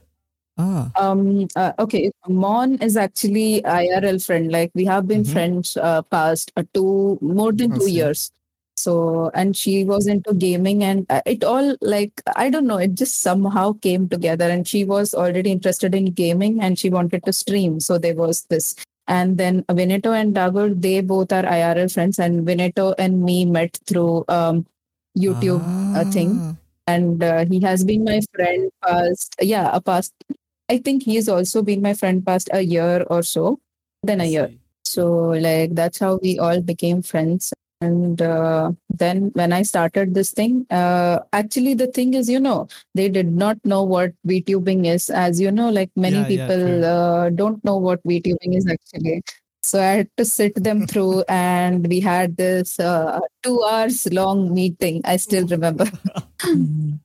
[0.64, 1.48] ah Um.
[1.60, 2.00] Uh, okay.
[2.28, 4.52] Mon is actually IRL friend.
[4.56, 5.32] Like we have been Mhm.
[5.36, 8.20] friends uh, past uh, two more than two years.
[8.82, 8.94] So
[9.40, 12.78] and she was into gaming and uh, it all like I don't know.
[12.86, 17.24] It just somehow came together and she was already interested in gaming and she wanted
[17.30, 17.80] to stream.
[17.80, 18.74] So there was this.
[19.06, 23.78] And then Vineto and Dagur, they both are IRL friends, and Vineto and me met
[23.86, 24.66] through um,
[25.16, 26.40] YouTube uh, thing.
[26.42, 26.54] Ah,
[26.86, 30.12] and uh, he has been my friend past yeah a past
[30.68, 33.58] i think he's also been my friend past a year or so
[34.04, 34.52] then a year.
[34.84, 37.52] So like that's how we all became friends
[37.84, 38.70] and uh,
[39.02, 43.32] then when i started this thing uh, actually the thing is you know they did
[43.32, 45.10] not know what vtubing is.
[45.10, 46.84] As you know like many Yeah, yeah, people true.
[46.84, 49.22] uh, don't know what vtubing is actually.
[49.62, 54.54] So i had to sit them through and we had this uh, two hours long
[54.54, 55.00] meeting.
[55.04, 55.86] I still remember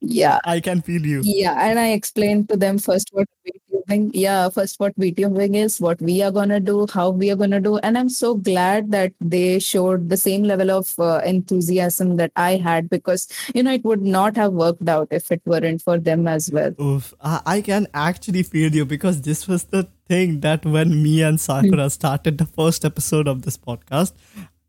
[0.00, 0.38] yeah.
[0.44, 1.22] I can feel you.
[1.24, 6.00] Yeah, and I explained to them first what VTubing, yeah, first what VTubing is, what
[6.00, 9.58] we are gonna do, how we are gonna do, and I'm so glad that they
[9.58, 14.02] showed the same level of uh, enthusiasm that I had because you know it would
[14.02, 16.74] not have worked out if it weren't for them as well.
[16.80, 21.40] Oof, I, can actually feel you because this was the thing that when me and
[21.40, 24.12] Sakura started the first episode of this podcast,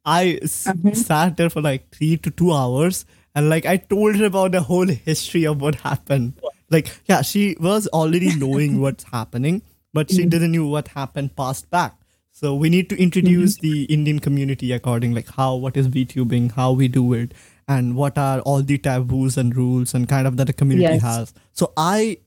[0.06, 0.96] I s- Mhm.
[0.96, 3.06] sat there for like three to two hours
[3.40, 6.34] and like I told her about the whole history of what happened.
[6.76, 9.62] Like, yeah, she was already knowing what's happening,
[10.00, 11.96] but she didn't know what happened past back.
[12.40, 16.72] So we need to introduce the Indian community according like how what is VTubing, how
[16.82, 17.34] we do it,
[17.78, 21.02] and what are all the taboos and rules and kind of that the community Yes.
[21.08, 21.34] has.
[21.64, 22.18] So I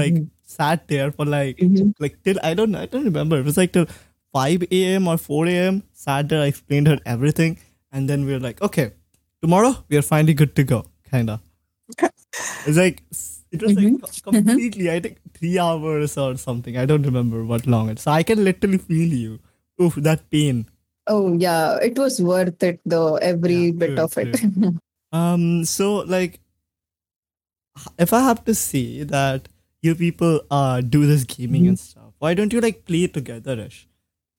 [0.00, 0.28] like Mhm.
[0.58, 1.88] sat there for like Mhm.
[2.06, 3.40] like till I don't I don't remember.
[3.44, 3.88] It was like till
[4.38, 5.08] five a.m.
[5.14, 5.82] or four a.m.
[6.04, 7.58] Sat there, I explained her everything,
[7.92, 8.86] and then we were like, okay,
[9.46, 11.40] tomorrow we are finally good to go, kinda.
[12.68, 13.02] It's like
[13.52, 14.90] it was like completely.
[14.90, 16.76] I think three hours or something.
[16.76, 18.00] I don't remember what long it.
[18.06, 19.38] So I can literally feel you.
[19.80, 20.66] Oof, that pain.
[21.06, 23.16] Oh yeah, it was worth it though.
[23.16, 24.42] Every Yeah, bit true, of it.
[25.12, 25.64] Um.
[25.64, 26.40] So like,
[28.06, 29.48] if I have to say that
[29.82, 33.86] you people uh do this gaming and stuff, why don't you like play together, Ish?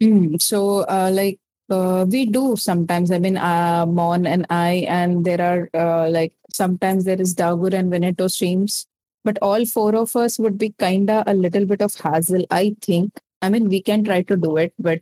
[0.03, 1.39] Mm, so, uh, like,
[1.69, 3.11] uh, we do sometimes.
[3.11, 7.73] I mean, uh, Mon and I, and there are uh, like sometimes there is Dagur
[7.73, 8.87] and Veneto streams,
[9.23, 13.19] but all four of us would be kinda a little bit of hassle, I think.
[13.41, 15.01] I mean, we can try to do it, but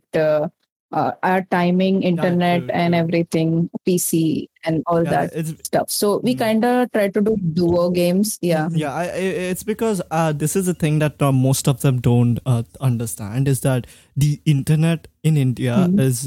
[1.00, 3.48] uh, our timing, internet, true, and everything,
[3.86, 5.90] PC, and all Yeah, that stuff.
[5.96, 6.38] So we Mm.
[6.44, 8.30] kinda try to do duo games.
[8.50, 8.68] Yeah.
[8.82, 9.04] yeah I,
[9.52, 13.52] it's because uh, this is a thing that uh, most of them don't uh, understand
[13.54, 13.86] is that
[14.24, 16.00] the internet in india Mhm.
[16.08, 16.18] is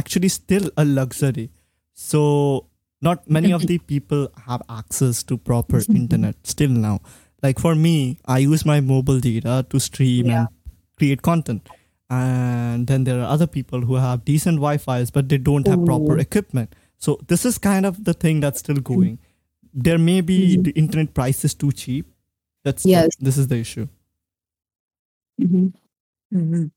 [0.00, 1.46] actually still a luxury
[2.08, 2.22] so
[3.08, 6.94] not many of the people have access to proper internet still now
[7.46, 7.94] like for me
[8.36, 10.38] i use my mobile data to stream Yeah.
[10.40, 10.48] and
[11.02, 11.68] create content
[12.10, 16.18] and then there are other people who have decent wi-fi's but they don't have proper
[16.18, 19.18] equipment so this is kind of the thing that's still going
[19.74, 20.64] there may be Mhm.
[20.64, 22.06] the internet price is too cheap
[22.64, 23.10] that's Yes.
[23.20, 23.86] this is the issue
[25.40, 25.72] Mhm.
[26.34, 26.70] Mhm.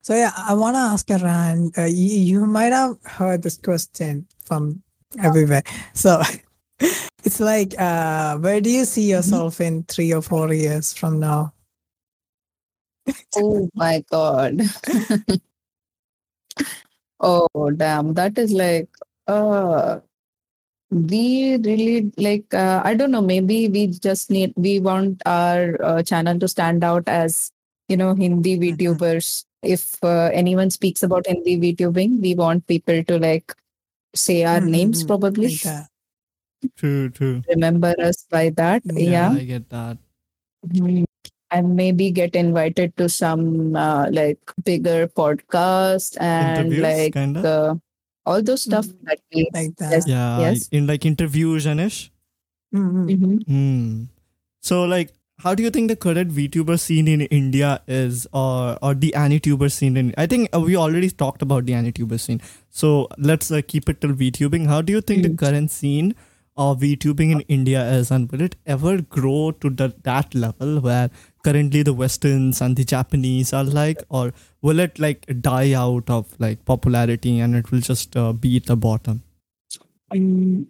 [0.00, 1.78] So yeah, I want to ask around.
[1.78, 4.82] Uh, you, you might have heard this question from
[5.22, 5.62] everywhere.
[5.94, 6.20] So
[7.24, 11.52] it's like, uh, where do you see yourself in three or four years from now?
[13.36, 14.60] Oh my god.
[17.20, 18.88] oh damn, that is like
[19.26, 20.00] uh
[20.90, 26.02] we really like uh, I don't know, maybe we just need we want our uh,
[26.02, 27.50] channel to stand out as
[27.88, 28.76] you know Hindi Mhm.
[28.76, 29.44] VTubers.
[29.62, 33.54] If uh, anyone speaks about Hindi VTubing, we want people to like
[34.14, 35.06] say our names Mhm.
[35.08, 35.48] probably.
[35.48, 35.88] Like that.
[36.76, 38.82] true true Remember us by that.
[38.86, 39.10] Yeah.
[39.10, 39.30] Yeah.
[39.32, 39.98] i get that
[40.68, 41.04] Mhm.
[41.52, 47.48] And maybe get invited to some uh, like bigger podcast and Interviews, like kinda?
[47.48, 47.74] uh,
[48.26, 49.04] all those stuff Mhm.
[49.04, 49.92] that we like that.
[49.92, 50.08] Yes.
[50.08, 50.68] Yeah, Yes.
[50.70, 52.10] in like interviews and ish.
[52.74, 53.08] Mhm.
[53.16, 53.46] Mhm.
[53.46, 54.02] Hmm.
[54.60, 55.12] So like
[55.44, 59.70] how do you think the current VTuber scene in India is or or the AniTuber
[59.76, 62.40] scene in I think uh, we already talked about the AniTuber scene.
[62.70, 64.66] So let's uh, keep it till VTubing.
[64.74, 65.38] How do you think the Mm.
[65.44, 66.14] current scene
[66.56, 71.10] of VTubing in India is and will it ever grow to the, that level where
[71.42, 76.34] currently the westerns and the Japanese are like or will it like die out of
[76.38, 79.22] like popularity and it will just uh, be at the bottom?
[80.10, 80.68] Um,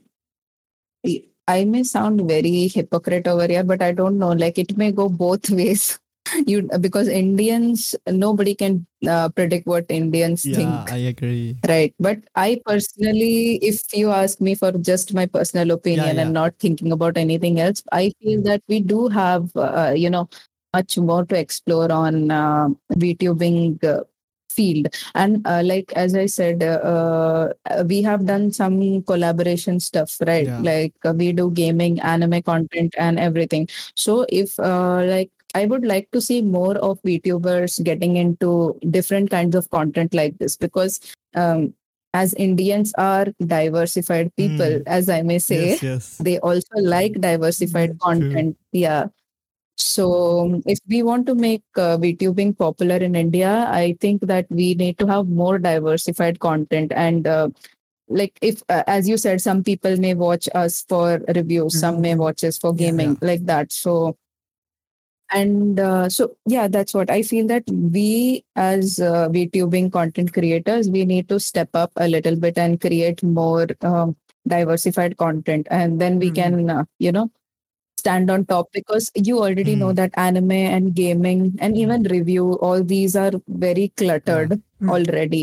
[1.48, 4.30] I may sound very hypocrite over here, but I don't know.
[4.30, 5.98] Like it may go both ways.
[6.46, 10.92] You because Indians, nobody can uh, predict what Indians Yeah, think.
[10.92, 11.56] I agree.
[11.68, 11.92] Right.
[11.98, 16.22] But I personally, if you ask me for just my personal opinion yeah.
[16.22, 20.28] and not thinking about anything else, I feel that we do have, uh, you know,
[20.74, 24.02] much more to explore on uh, VTubing uh,
[24.50, 24.88] field.
[25.14, 30.46] And uh, like, as I said, uh, uh, we have done some collaboration stuff, right?
[30.46, 30.58] Yeah.
[30.60, 33.68] Like uh, we do gaming, anime content and everything.
[33.96, 39.30] So if uh, like, I would like to see more of VTubers getting into different
[39.30, 40.98] kinds of content like this because
[41.34, 41.74] um,
[42.14, 44.82] as Indians are diversified people, Mm.
[44.86, 46.16] as I may say, Yes, yes.
[46.18, 48.30] they also like diversified That's true.
[48.30, 48.56] content.
[48.72, 49.06] Yeah.
[49.76, 54.74] So if we want to make uh, VTubing popular in India, I think that we
[54.74, 57.26] need to have more diversified content and.
[57.26, 57.50] Uh,
[58.08, 62.12] like if uh, as you said some people may watch us for reviews some may
[62.14, 62.18] Mhm.
[62.18, 62.90] watch us for Yeah.
[62.90, 64.16] gaming like that so
[65.30, 70.90] and uh, so yeah that's what i feel that we as uh, vtubing content creators
[70.90, 74.16] we need to step up a little bit and create more um,
[74.46, 76.34] diversified content and then we Mhm.
[76.34, 77.30] can uh, you know
[78.02, 79.98] stand on top because you already know Mhm.
[80.02, 83.32] that anime and gaming and even review all these are
[83.66, 84.94] very cluttered Mm.
[84.98, 85.42] already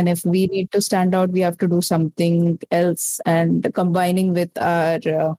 [0.00, 2.36] and if we need to stand out we have to do something
[2.82, 5.32] else and combining with our uh,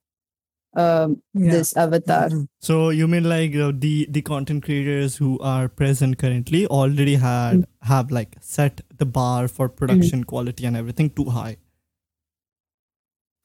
[0.83, 1.51] um, Yeah.
[1.55, 2.45] this avatar Mhm.
[2.67, 7.57] So you mean like uh, the the content creators who are present currently already had
[7.59, 7.65] Mm.
[7.93, 11.53] have like set the bar for production quality and everything too high.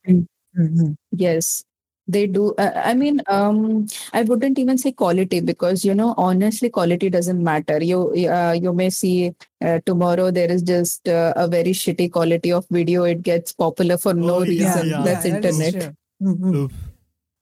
[0.07, 0.97] Mhm.
[1.13, 1.65] Yes,
[2.09, 2.55] they do.
[2.57, 7.43] Uh, I mean, um, I wouldn't even say quality because you know, honestly, quality doesn't
[7.43, 7.79] matter.
[7.83, 9.35] You, uh, you may see
[9.65, 13.05] uh, tomorrow there is just uh, a very shitty quality of video.
[13.05, 14.89] It gets popular for no Oh, yeah, reason.
[14.91, 15.03] yeah.
[15.05, 15.83] That's that is internet.
[15.83, 15.97] true.
[16.35, 16.71] Mhm.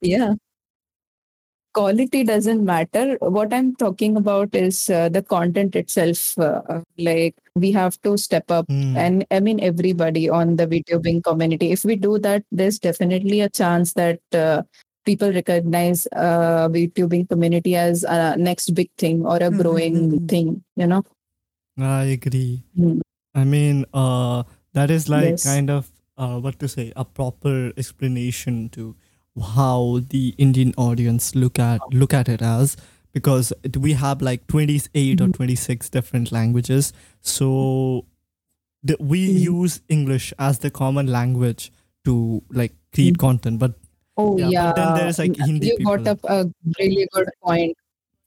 [0.01, 0.35] Yeah.
[1.77, 3.19] Quality doesn't matter.
[3.21, 6.39] What I'm talking about is uh, the content itself.
[6.39, 8.97] Uh, like we have to step up Hmm.
[8.97, 11.73] and I mean everybody on the VTubing community.
[11.73, 14.63] If we do that, there's definitely a chance that uh,
[15.05, 20.29] people recognize uh, VTubing community as a next big thing or a Mhm, growing mhm.
[20.29, 20.65] thing.
[20.77, 21.05] You know.
[21.79, 22.65] I agree.
[22.79, 23.01] Mm.
[23.35, 25.45] I mean, uh, that is like Yes.
[25.45, 28.97] kind of uh, what to say a proper explanation to
[29.41, 32.77] how the Indian audience look at look at it as
[33.13, 35.35] because we have like 28 or Mhm.
[35.35, 38.05] 26 different languages so
[38.83, 39.41] the, we Mhm.
[39.41, 41.73] use english as the common language
[42.05, 43.19] to like create Mhm.
[43.19, 43.75] content but
[44.19, 44.73] Oh Yeah, yeah.
[44.73, 46.11] then there's, like, Mm, Hindi You got people.
[46.13, 47.77] up a really good point.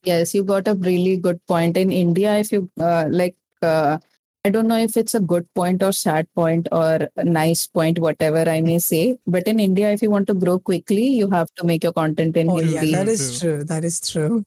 [0.04, 1.78] Yes, you got a really good point.
[1.78, 3.98] In India, if you uh, like, uh,
[4.46, 8.00] I don't know if it's a good point or sad point or a nice point,
[8.00, 9.18] whatever I may say.
[9.28, 12.38] But in India, if you want to grow quickly, you have to make your content
[12.38, 12.94] in Oh yeah, Hindi.
[12.94, 13.64] that True, true.
[13.66, 14.44] That is true.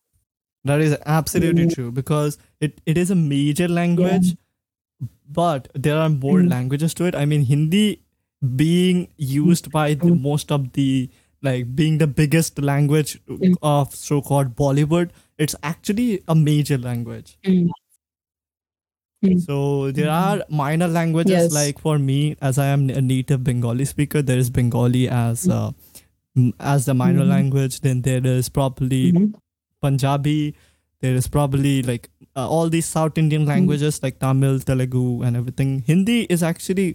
[0.70, 1.74] that is absolutely Mhm.
[1.74, 4.26] true because it, it is a major language
[5.38, 6.50] but there are more Mhm.
[6.52, 7.80] languages to it i mean hindi
[8.60, 9.00] being
[9.32, 10.20] used by the Mhm.
[10.28, 10.86] most of the
[11.48, 13.56] like being the biggest language Mm.
[13.72, 15.10] of so-called bollywood
[15.46, 17.66] it's actually a major language Mm.
[19.22, 19.40] Mm.
[19.46, 19.56] so
[19.96, 21.52] there are minor languages Yes.
[21.56, 22.16] like for me
[22.48, 25.70] as i am a native bengali speaker there is bengali as uh,
[26.74, 27.32] as the minor Mhm.
[27.34, 29.28] language then there is probably Mhm.
[29.84, 30.38] punjabi
[31.04, 32.04] there is probably like
[32.36, 36.88] uh, all these south indian languages like tamil telugu and everything hindi is actually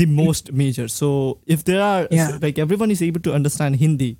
[0.00, 1.08] the most major so
[1.56, 2.30] if there are Yeah.
[2.46, 4.10] like everyone is able to understand hindi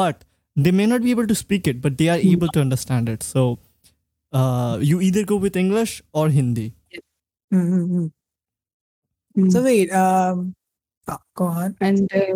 [0.00, 0.24] but
[0.64, 3.22] they may not be able to speak it but they are able to understand it
[3.32, 3.42] so
[4.32, 6.72] uh, you either go with english or hindi
[7.52, 8.10] Mhm.
[9.36, 9.52] Mm.
[9.52, 10.54] So wait, um,
[11.08, 11.76] oh, go on.
[11.80, 12.34] And uh,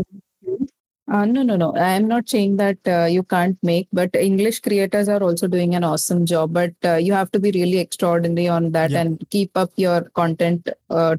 [1.10, 1.74] uh, no, no, no.
[1.76, 5.84] I'm not saying that uh, you can't make, but English creators are also doing an
[5.84, 6.52] awesome job.
[6.54, 9.00] But uh, you have to be really extraordinary on that Yeah.
[9.02, 11.16] and keep up your content, uh,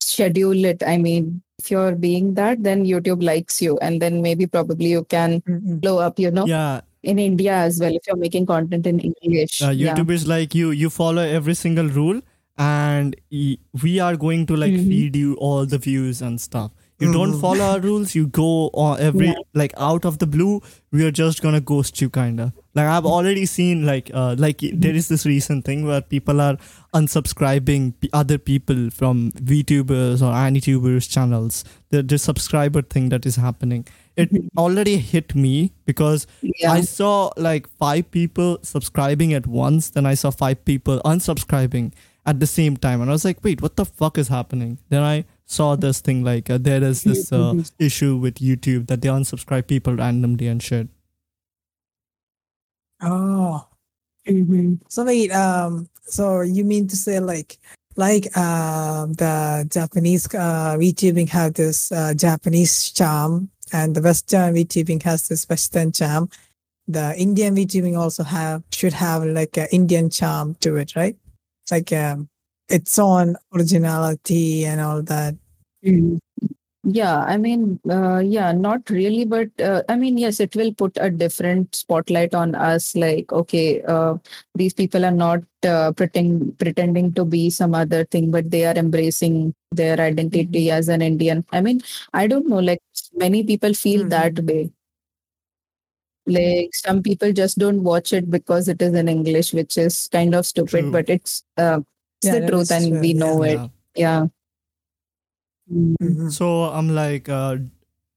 [0.00, 0.82] schedule it.
[0.82, 5.04] I mean, if you're being that, then YouTube likes you, and then maybe probably you
[5.04, 5.80] can Mhm.
[5.80, 6.18] blow up.
[6.18, 6.46] You know.
[6.46, 7.94] yeah in India as well.
[7.94, 9.94] If you're making content in English, uh, yeah.
[9.94, 12.20] YouTube is like you you follow every single rule,
[12.56, 13.16] and
[13.82, 14.88] we are going to like Mhm.
[14.88, 16.70] feed you all the views and stuff.
[17.00, 17.40] You don't Mhm.
[17.40, 18.14] follow our rules.
[18.16, 19.42] You go on every Yeah.
[19.60, 20.60] like out of the blue.
[20.90, 22.52] We are just gonna ghost you, kinda.
[22.78, 26.56] Like I've already seen like uh like there is this recent thing where people are
[27.00, 31.62] unsubscribing other people from VTubers or AniTubers channels.
[31.90, 33.86] The the subscriber thing that is happening.
[34.18, 36.72] It already hit me because yeah.
[36.72, 41.92] I saw like five people subscribing at once, then I saw five people unsubscribing
[42.26, 45.02] at the same time, and I was like, "Wait, what the fuck is happening?" Then
[45.02, 49.08] I saw this thing like uh, there is this uh, issue with YouTube that they
[49.08, 50.88] unsubscribe people randomly and shit.
[53.00, 53.64] Oh,
[54.28, 54.80] Mhm.
[54.88, 55.30] so wait.
[55.32, 57.58] Um, so you mean to say like,
[57.96, 65.02] like um, the Japanese uh, VTubing have this uh, Japanese charm, and the Western VTubing
[65.02, 66.28] has this Western charm.
[66.86, 71.16] The Indian VTubing also have should have like an Indian charm to it, right?
[71.70, 72.28] Like um,
[72.68, 75.34] its own originality and all that.
[75.84, 76.18] Mm.
[76.90, 80.96] Yeah, I mean, uh, yeah, not really, but uh, I mean, yes, it will put
[80.98, 82.96] a different spotlight on us.
[82.96, 84.16] Like, okay, uh,
[84.54, 88.74] these people are not uh, pretend, pretending to be some other thing, but they are
[88.74, 91.44] embracing their identity as an Indian.
[91.52, 91.82] I mean,
[92.14, 92.80] I don't know, like,
[93.14, 94.70] many people feel that way.
[96.24, 100.34] Like, some people just don't watch it because it is in English, which is kind
[100.34, 100.92] of stupid, True.
[100.92, 101.80] but it's, uh,
[102.22, 103.60] it's Yeah, the truth and true, we know it.
[103.94, 104.28] Yeah.
[105.72, 105.96] Mm.
[106.02, 106.32] Mhm.
[106.32, 107.56] So I'm like, uh,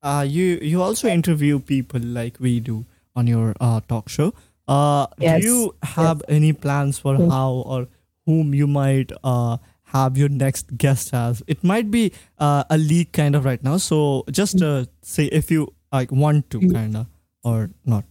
[0.03, 2.85] uh, you you also interview people like we do
[3.15, 4.33] on your uh, talk show.
[4.67, 7.29] Uh, Yes, do you have any plans for Mm.
[7.29, 7.87] how or
[8.25, 9.57] whom you might uh
[9.95, 11.43] have your next guest as?
[11.47, 13.77] It might be uh, a leak kind of right now.
[13.77, 16.73] So just uh, say if you like want to Mm.
[16.73, 17.07] kind of
[17.43, 18.05] or not.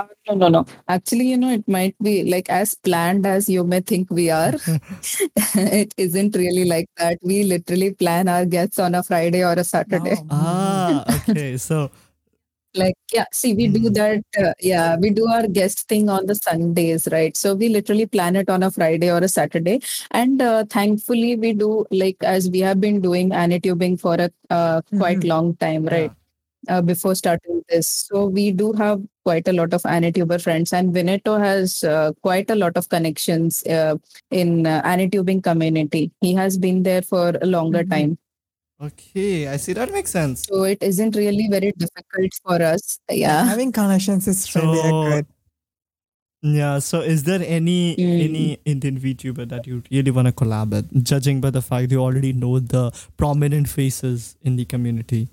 [0.00, 0.66] Uh, no, no, no.
[0.88, 4.52] Actually, you know, it might be like as planned as you may think we are.
[5.56, 7.18] it isn't really like that.
[7.22, 10.16] We literally plan our guests on a Friday or a Saturday.
[10.20, 11.56] Oh, ah, okay.
[11.58, 11.90] So
[12.74, 13.94] Like, yeah, see, we do Mm.
[13.94, 14.24] that.
[14.46, 17.36] Uh, yeah, we do our guest thing on the Sundays, right?
[17.36, 19.80] So we literally plan it on a Friday or a Saturday.
[20.12, 24.82] And uh, thankfully, we do like as we have been doing anitubing for a uh,
[24.96, 25.28] quite Mhm.
[25.34, 26.12] long time, right?
[26.68, 27.88] uh, before starting this.
[27.88, 32.50] So we do have quite a lot of Anituber friends, and Vineto has uh, quite
[32.50, 33.96] a lot of connections uh,
[34.30, 36.10] in uh, Anitubing community.
[36.20, 37.90] He has been there for a longer Mhm.
[37.90, 38.18] time,
[38.82, 40.44] okay, I see that makes sense.
[40.48, 42.98] so it isn't really very difficult for us.
[43.10, 43.44] Yeah.
[43.44, 45.26] Having connections is really So- good.
[46.42, 46.78] Yeah.
[46.78, 48.20] So, is there any Mm.
[48.26, 51.04] any Indian VTuber that you really want to collab with?
[51.04, 52.84] Judging by the fact you already know the
[53.18, 55.28] prominent faces in the community.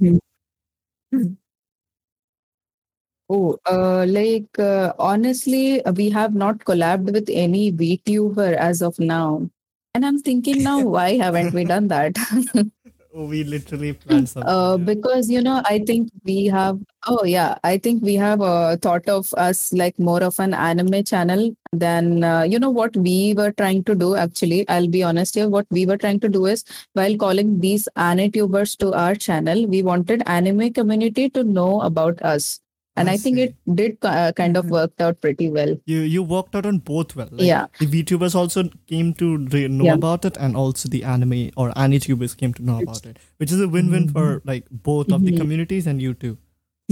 [3.30, 8.98] Oh, uh, like uh, honestly, uh, we have not collabed with any VTuber as of
[9.00, 9.50] now.
[9.94, 12.16] And I'm thinking now, why haven't we done that?
[13.18, 14.48] Oh, we literally planned something.
[14.54, 18.78] uh, because you know i think we have oh yeah i think we have uh,
[18.78, 23.34] thought of us like more of an anime channel than uh, you know what we
[23.34, 26.46] were trying to do actually i'll be honest here what we were trying to do
[26.46, 26.64] is
[26.94, 32.60] while calling these anitubers to our channel we wanted anime community to know about us
[32.98, 34.72] and I i, think it did uh, kind of Mhm.
[34.78, 37.30] worked out pretty well you you worked out on both well.
[37.32, 37.66] Like, Yeah.
[37.80, 39.94] The VTubers also came to re- know Yeah.
[40.02, 43.62] about it, and also the anime or AniTubers came to know about it, which is
[43.68, 45.42] a win-win for like both of the Mhm.
[45.44, 46.38] communities and you too.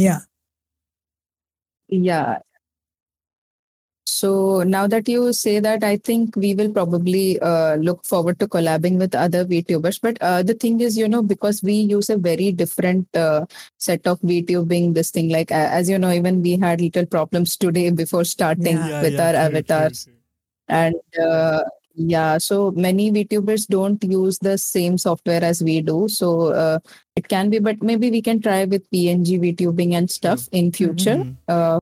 [0.07, 0.19] Yeah.
[1.89, 2.39] Yeah.
[4.07, 8.47] So now that you say that, I think we will probably uh, look forward to
[8.47, 9.99] collabing with other VTubers.
[9.99, 13.45] But uh, the thing is, you know, because we use a very different uh,
[13.79, 17.89] set of VTubing, this thing, like as you know, even we had little problems today
[17.89, 19.01] before starting Yeah.
[19.01, 20.03] with our true, true, avatars.
[20.05, 20.13] true.
[20.67, 21.63] And uh,
[21.95, 26.07] yeah, so many VTubers don't use the same software as we do.
[26.09, 26.79] So uh,
[27.15, 31.17] it can be, but maybe we can try with PNG VTubing and stuff in future.
[31.23, 31.35] Mhm.
[31.47, 31.79] Uh,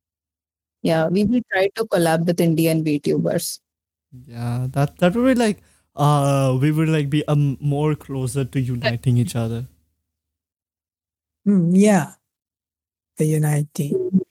[0.83, 3.59] yeah, we will try to collab with Indian VTubers.
[4.27, 5.63] Yeah, that that would be like
[5.95, 9.65] uh we would like be um more closer to uniting each other.
[11.47, 12.13] Mm, yeah.
[13.17, 14.21] The uniting.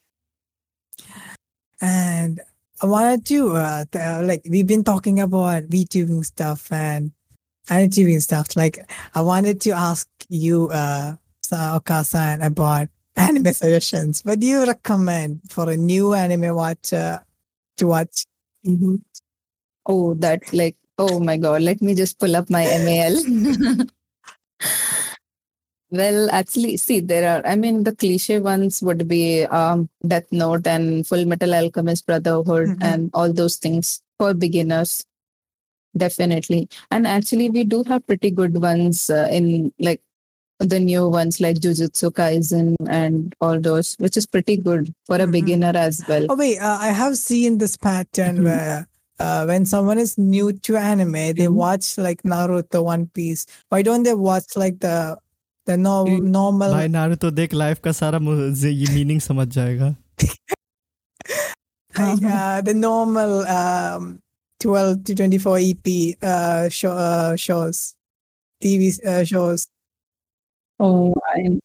[1.80, 2.40] And
[2.82, 7.12] I wanted to, uh, th- uh, like, we've been talking about VTubing stuff and
[7.68, 8.56] anitubing stuff.
[8.56, 8.78] Like,
[9.14, 14.22] I wanted to ask you, uh, Sa- Okaasan, about anime suggestions.
[14.22, 17.24] What do you recommend for a new anime watcher
[17.78, 18.26] to watch?
[19.86, 23.16] Oh, that like, oh my God, let me just pull up my MAL.
[25.90, 30.66] Well, actually, see, there are, I mean, the cliche ones would be um, Death Note
[30.66, 32.82] and Full Metal Alchemist Brotherhood Mhm.
[32.82, 35.04] and all those things for beginners.
[35.94, 36.70] Definitely.
[36.90, 40.00] And actually, we do have pretty good ones uh, in like
[40.61, 45.27] the new ones like Jujutsu Kaisen and all those, which is pretty good for a
[45.27, 45.31] Mhm.
[45.31, 46.25] beginner as well.
[46.29, 48.43] Oh wait, uh, I have seen this pattern Mhm.
[48.51, 48.87] where
[49.19, 51.53] uh, when someone is new to anime, they Mhm.
[51.59, 53.45] watch like Naruto, One Piece.
[53.69, 54.97] Why don't they watch like the
[55.69, 56.71] the no, Mm, normal?
[56.73, 59.95] भाई Naruto देख life का सारा मुझे ये meaning समझ जाएगा
[61.95, 64.19] uh, the normal um,
[64.59, 67.95] 12 to 24 EP uh, show, uh, shows,
[68.63, 69.67] TV uh, shows.
[70.82, 71.60] Oh, I,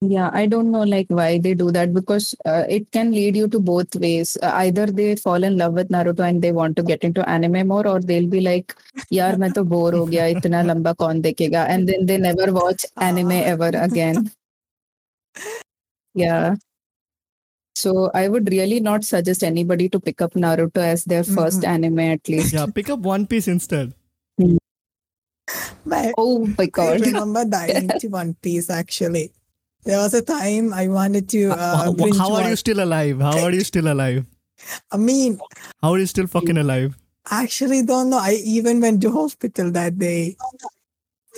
[0.00, 3.46] yeah, I don't know like why they do that because uh, it can lead you
[3.46, 4.36] to both ways.
[4.42, 7.68] Uh, either they fall in love with Naruto and they want to get into anime
[7.68, 8.74] more, or they'll be like,
[9.12, 12.84] "Yaar, main to bore ho gaya, itna lamba kaun dekhega," and then they never watch
[12.96, 14.32] anime ever again.
[16.14, 16.56] Yeah.
[17.76, 21.34] So I would really not suggest anybody to pick up Naruto as their mm-hmm.
[21.34, 21.74] first mm-hmm.
[21.74, 22.52] anime at least.
[22.52, 23.94] Yeah, pick up One Piece instead.
[25.84, 26.94] But Oh my god!
[26.94, 27.06] I god.
[27.06, 29.32] remember dying to One Piece actually.
[29.84, 31.50] There was a time I wanted to.
[31.50, 34.24] Uh, binge how are you still alive how are you still alive
[34.92, 35.40] I mean,
[35.82, 36.96] how are you still fucking alive
[37.30, 38.18] actually, don't know.
[38.18, 40.36] I even went to hospital that day.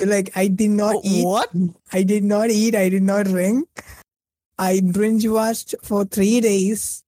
[0.05, 1.24] Like I did not eat.
[1.24, 1.51] what
[1.92, 2.74] I did not eat.
[2.74, 3.68] I did not drink.
[4.59, 7.05] I binge watched for three days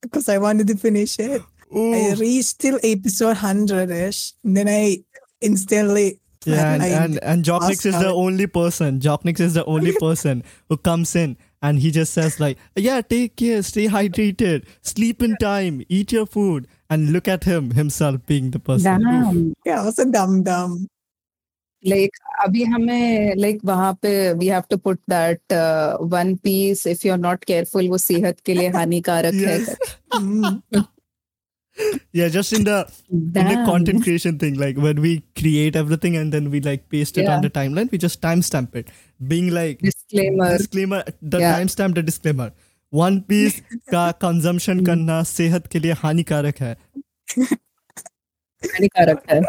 [0.00, 1.42] because I wanted to finish it.
[1.74, 4.32] I reached till episode hundred ish.
[4.42, 5.04] Then I
[5.40, 6.20] instantly.
[6.46, 9.00] Yeah, and, and, and is the only person.
[9.00, 13.36] Jocknix is the only person who comes in and he just says like, "Yeah, take
[13.36, 18.50] care, stay hydrated, sleep in time, eat your food." And look at him himself being
[18.52, 19.02] the person.
[19.02, 19.54] Damn.
[19.66, 20.86] Yeah, also dumb dumb.
[21.84, 22.10] like
[22.44, 23.60] abhi hame like
[24.02, 28.42] pe we have to put that uh, one piece if you're not careful wo sehat
[28.42, 29.76] ke liye hanikarak yes.
[30.12, 30.82] hai
[32.13, 33.65] Yeah, just in the in the Damn.
[33.65, 37.41] content creation thing, like when we create everything and then we like paste it on
[37.41, 37.41] Yeah.
[37.41, 38.91] the timeline, we just timestamp it,
[39.27, 41.55] being like disclaimer disclaimer, the Yeah.
[41.59, 42.51] timestamp, the disclaimer.
[42.91, 43.61] One piece
[43.91, 46.75] का consumption करना सेहत के लिए हानिकारक है.
[48.63, 49.41] हानिकारक है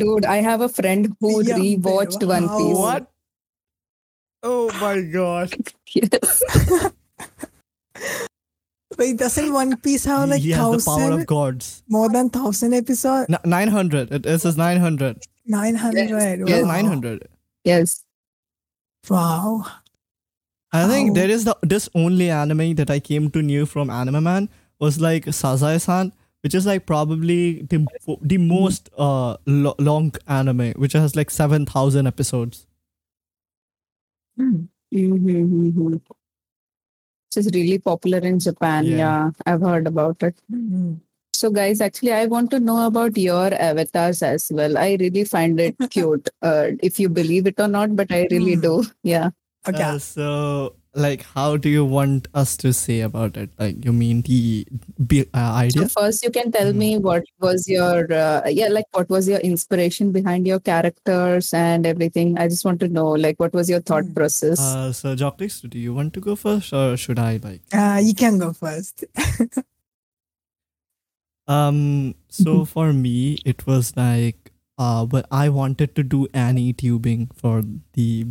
[0.00, 2.28] Dude, I have a friend who Yeah, rewatched wow.
[2.34, 2.78] One Piece.
[2.78, 3.06] What?
[4.42, 5.56] Oh my god.
[5.94, 6.92] Yes.
[8.97, 11.83] Wait, doesn't One Piece have like he has the power thousand, of gods.
[11.87, 13.27] more than thousand episode?
[13.29, 14.11] N- 900.
[14.11, 15.23] It is 900.
[15.45, 16.09] Nine hundred.
[16.49, 16.71] Yes, wow.
[16.71, 17.27] 900.
[17.63, 18.03] Yes.
[19.09, 19.65] Wow.
[20.73, 21.13] I think How?
[21.13, 24.99] there is the this only anime that I came to know from Anime Man was
[24.99, 27.87] like Sazae-san, which is like probably the,
[28.21, 32.67] the most uh lo- long anime, which has like 7,000 episodes.
[34.39, 34.65] Mm-hmm.
[37.37, 38.85] Which is really popular in Japan.
[38.85, 38.97] Yeah.
[38.97, 39.31] Yeah.
[39.45, 40.35] I've heard about it.
[40.51, 40.99] Mhm.
[41.33, 44.75] So, guys, actually, I want to know about your avatars as well.
[44.75, 48.55] I really find it cute, uh, if you believe it or not, but I really
[48.55, 48.61] Hmm.
[48.61, 48.83] do.
[49.03, 49.29] Yeah.
[49.67, 49.83] Okay.
[49.83, 53.49] Uh, so, like, how do you want us to say about it?
[53.59, 54.65] Like, you mean the
[55.05, 55.89] be- uh, So, idea?
[55.89, 56.75] first, you can tell Mhm.
[56.75, 61.85] me what was your, uh, yeah, like, what was your inspiration behind your characters and
[61.85, 62.37] everything?
[62.37, 64.13] I just want to know, like, what was your thought Hmm.
[64.13, 64.59] process?
[64.59, 67.39] Uh, so, Jocknix, do you want to go first or should I?
[67.43, 69.03] Like, Uh, you can go first.
[71.47, 77.63] Um, so for me, it was like, uh, but I wanted to do AniTubing for
[77.93, 78.27] the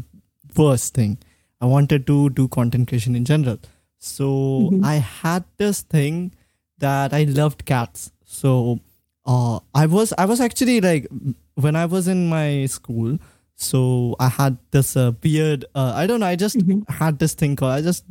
[0.53, 1.18] first thing.
[1.61, 3.59] I wanted to do content creation in general.
[3.98, 4.26] So
[4.72, 4.84] Mhm.
[4.84, 6.32] I had this thing
[6.78, 8.11] that I loved cats.
[8.24, 8.78] So,
[9.24, 11.07] uh, I was I was actually like
[11.54, 13.18] when I was in my school.
[13.54, 15.64] So I had this uh, weird.
[15.74, 16.26] Uh, I don't know.
[16.26, 16.82] I just Mhm.
[16.90, 17.72] had this thing called.
[17.72, 18.04] I just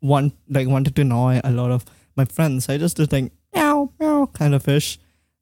[0.00, 1.84] want like wanted to annoy a lot of
[2.16, 2.68] my friends.
[2.68, 4.98] I just did like meow meow kind of fish,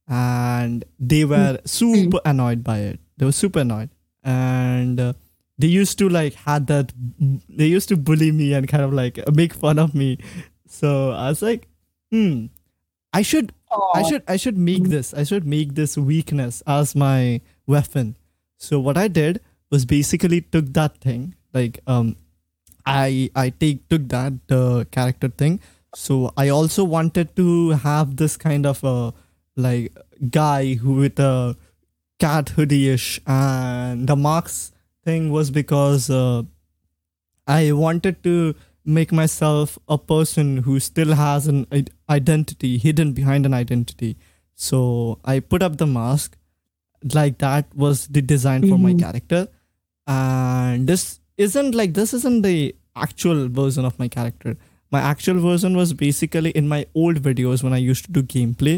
[0.08, 3.00] and they were super annoyed by it.
[3.18, 3.90] They were super annoyed,
[4.24, 5.12] and uh,
[5.58, 6.92] they used to like had that.
[7.48, 10.18] They used to bully me and kind of like make fun of me.
[10.68, 11.68] So I was like,
[12.10, 12.46] hmm,
[13.12, 13.52] I should
[13.94, 15.14] I should I should make this.
[15.14, 18.16] I should make this weakness as my weapon.
[18.58, 19.40] So what I did
[19.70, 22.16] was basically took that thing, like um
[22.84, 25.60] I I take took that the character thing.
[25.94, 29.14] So I also wanted to have this kind of a
[29.56, 29.96] like
[30.30, 31.56] guy who with a
[32.18, 34.72] cat hoodie-ish and the marks
[35.08, 36.42] thing was because uh,
[37.46, 38.54] I wanted to
[38.84, 41.66] make myself a person who still has an
[42.08, 44.16] identity hidden behind an identity.
[44.54, 44.80] So
[45.24, 46.36] I put up the mask
[47.14, 49.00] like that was the design for my Mhm.
[49.06, 49.40] character
[50.06, 51.02] and this
[51.46, 54.52] isn't like this isn't the actual version of my character
[54.96, 58.74] my actual version was basically in my old videos when i used to do gameplay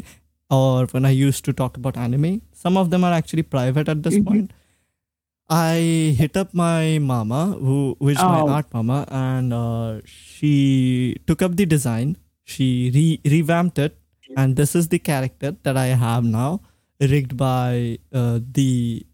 [0.58, 2.32] or when i used to talk about anime
[2.64, 4.26] some of them are actually private at this Mhm.
[4.30, 4.50] point
[5.48, 8.48] i hit up my mama who which my Oh.
[8.48, 12.16] art mama and uh, she took up the design.
[12.44, 13.96] She re- revamped it.
[14.36, 16.60] And this is the character that i have now
[17.00, 19.06] rigged by uh, the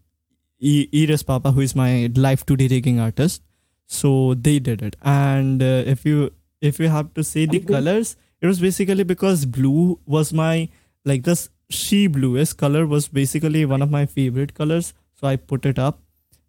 [0.59, 3.41] e- Iris Papa, who is my live 2D rigging artist.
[3.87, 8.15] So they did it, and uh, if you if you have to say the colors,
[8.41, 10.69] it was basically because blue was my
[11.05, 15.65] like this she bluish color was basically one of my favorite colors, so I put
[15.67, 15.99] it up,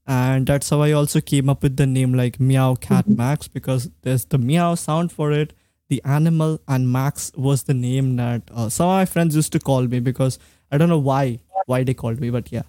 [0.06, 3.16] and that's how I also came up with the name like Meow Cat Mhm.
[3.16, 5.52] Max because there's the meow sound for it.
[5.88, 9.60] The animal and Max was the name that uh, some of my friends used to
[9.60, 10.38] call me because
[10.72, 12.62] I don't know why why they called me, but yeah.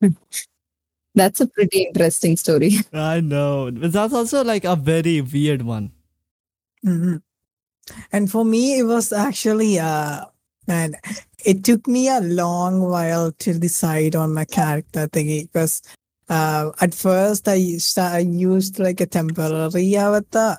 [1.14, 2.72] That's a pretty interesting story.
[2.92, 3.70] I know.
[3.72, 5.90] But that's also like a very weird one.
[6.86, 7.22] Mhm.
[8.12, 10.26] And for me, it was actually, uh,
[10.66, 10.94] man,
[11.44, 15.82] it took me a long while to decide on my character thingy because
[16.28, 20.58] uh, at first I, used- I used like a temporary avatar.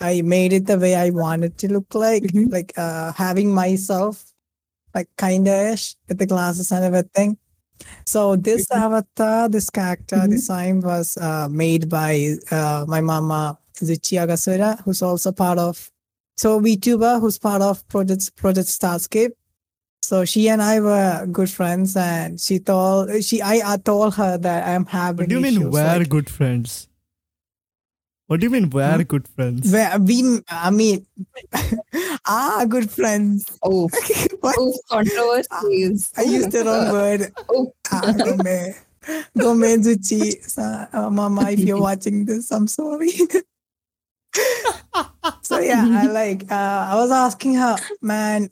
[0.00, 2.52] I made it the way I wanted to look like, Mhm.
[2.52, 4.32] like uh, having myself
[4.94, 7.36] like kind of ish with the glasses and everything.
[8.06, 8.76] So this Mhm.
[8.86, 10.30] avatar, this character Mhm.
[10.30, 15.90] design was uh, made by uh, my mama Zuchi Agasura, who's also part of
[16.36, 19.32] so VTuber, who's part of Project Project Starscape.
[20.04, 24.36] So she and I were good friends, and she told she I, I told her
[24.36, 25.24] that I'm having.
[25.24, 26.88] What do you mean issues, we're like, good friends?
[28.26, 29.02] What do you mean we're Hmm?
[29.02, 29.72] good friends?
[29.72, 31.06] where we, I mean,
[32.28, 33.44] are good friends.
[33.62, 33.88] Oh,
[34.40, 34.56] what?
[34.58, 36.12] oh controversies.
[36.16, 37.32] I used the wrong word.
[37.48, 38.74] Oh, Ah, Gome.
[39.36, 40.40] Gome Zuchi.
[40.44, 43.12] Sa- uh, Mama, if you're watching this, I'm sorry.
[45.42, 48.50] so yeah, I like uh, I was asking her, man,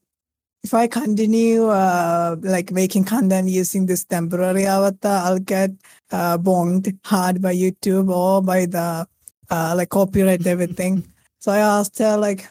[0.65, 5.71] if I continue uh, like making content using this temporary avatar, I'll get
[6.11, 9.07] uh, bonged hard by YouTube or by the
[9.51, 11.07] uh, like copyright everything.
[11.41, 12.49] so I asked her like,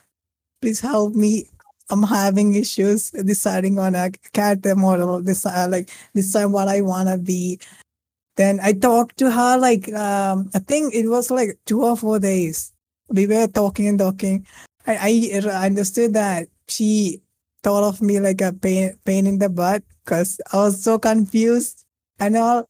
[0.61, 1.47] please help me.
[1.89, 5.21] I'm having issues deciding on a character model.
[5.21, 7.59] This uh, like decide what I wanna be.
[8.37, 12.19] Then I talked to her like um, I think it was like two or four
[12.19, 12.71] days.
[13.09, 14.45] We were talking and talking.
[14.87, 17.21] I, I understood that she
[17.63, 21.85] thought of me like a pain pain in the butt because I was so confused
[22.19, 22.65] and all.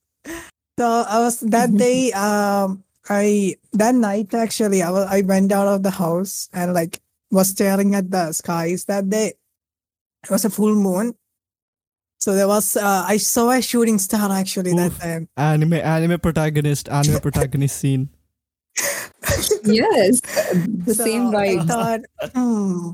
[0.80, 2.12] So I was that day.
[2.14, 7.00] Um, I that night actually I was I went out of the house and like
[7.32, 9.34] was staring at the skies that day.
[10.24, 11.16] It was a full moon.
[12.20, 14.78] So there was uh, I saw a shooting star actually Oof.
[14.78, 15.30] that time.
[15.38, 18.10] Anime anime protagonist, anime protagonist scene.
[19.66, 21.68] yes, the So same I vibe.
[21.68, 22.02] thought,
[22.34, 22.90] hmm,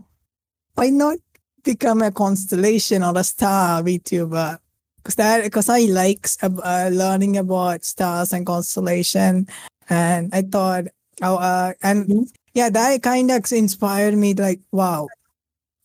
[0.76, 1.18] why not
[1.68, 4.58] become a constellation or a star VTuber?
[4.98, 9.48] Because that because I like uh, learning about stars and constellation,
[9.90, 10.88] and I thought,
[11.22, 12.26] oh, uh, and Mhm.
[12.56, 14.34] yeah, that kind of inspired me.
[14.34, 15.08] Like, wow,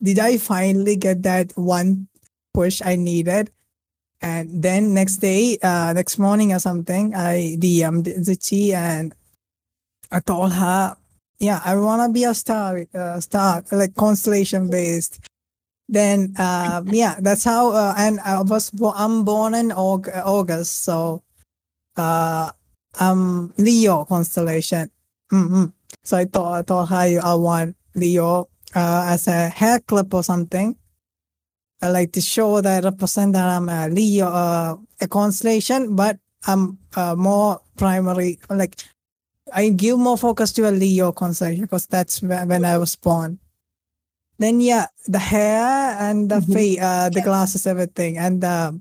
[0.02, 2.08] did I finally get that one
[2.54, 3.50] push I needed?
[4.22, 9.14] And then next day, uh, next morning or something, I DM'd Zichi and
[10.10, 10.96] I told her,
[11.38, 15.18] yeah, I want to be a star, uh, star, like constellation based.
[15.93, 20.84] Then, uh, yeah, that's how, uh, and I was, bo- I'm born in Aug- August.
[20.84, 21.22] So,
[21.97, 22.51] uh,
[23.01, 24.90] I'm Leo constellation.
[25.30, 25.66] hmm
[26.05, 30.24] So I thought, I thought her I want Leo, uh, as a hair clip or
[30.24, 30.76] something.
[31.82, 36.18] I like to show that I represent that I'm a Leo, uh, a constellation, but
[36.47, 38.76] I'm uh, more primary, like
[39.53, 43.38] I give more focus to a Leo constellation because that's when I was born.
[44.43, 46.53] Then yeah, the hair and the Mhm.
[46.55, 48.80] face, uh, the glasses, everything, and the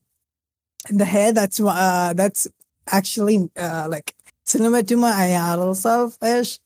[0.89, 1.31] the hair.
[1.33, 2.47] That's uh, that's
[2.89, 6.59] actually uh, like similar to my IRL self ish.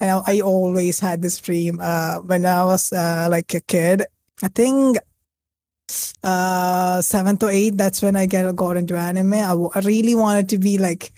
[0.00, 4.04] And I always had this dream uh, when I was uh, like a kid.
[4.42, 4.98] I think
[6.22, 10.14] uh seven to eight that's when i get got into anime I w- I really
[10.14, 11.12] wanted to be like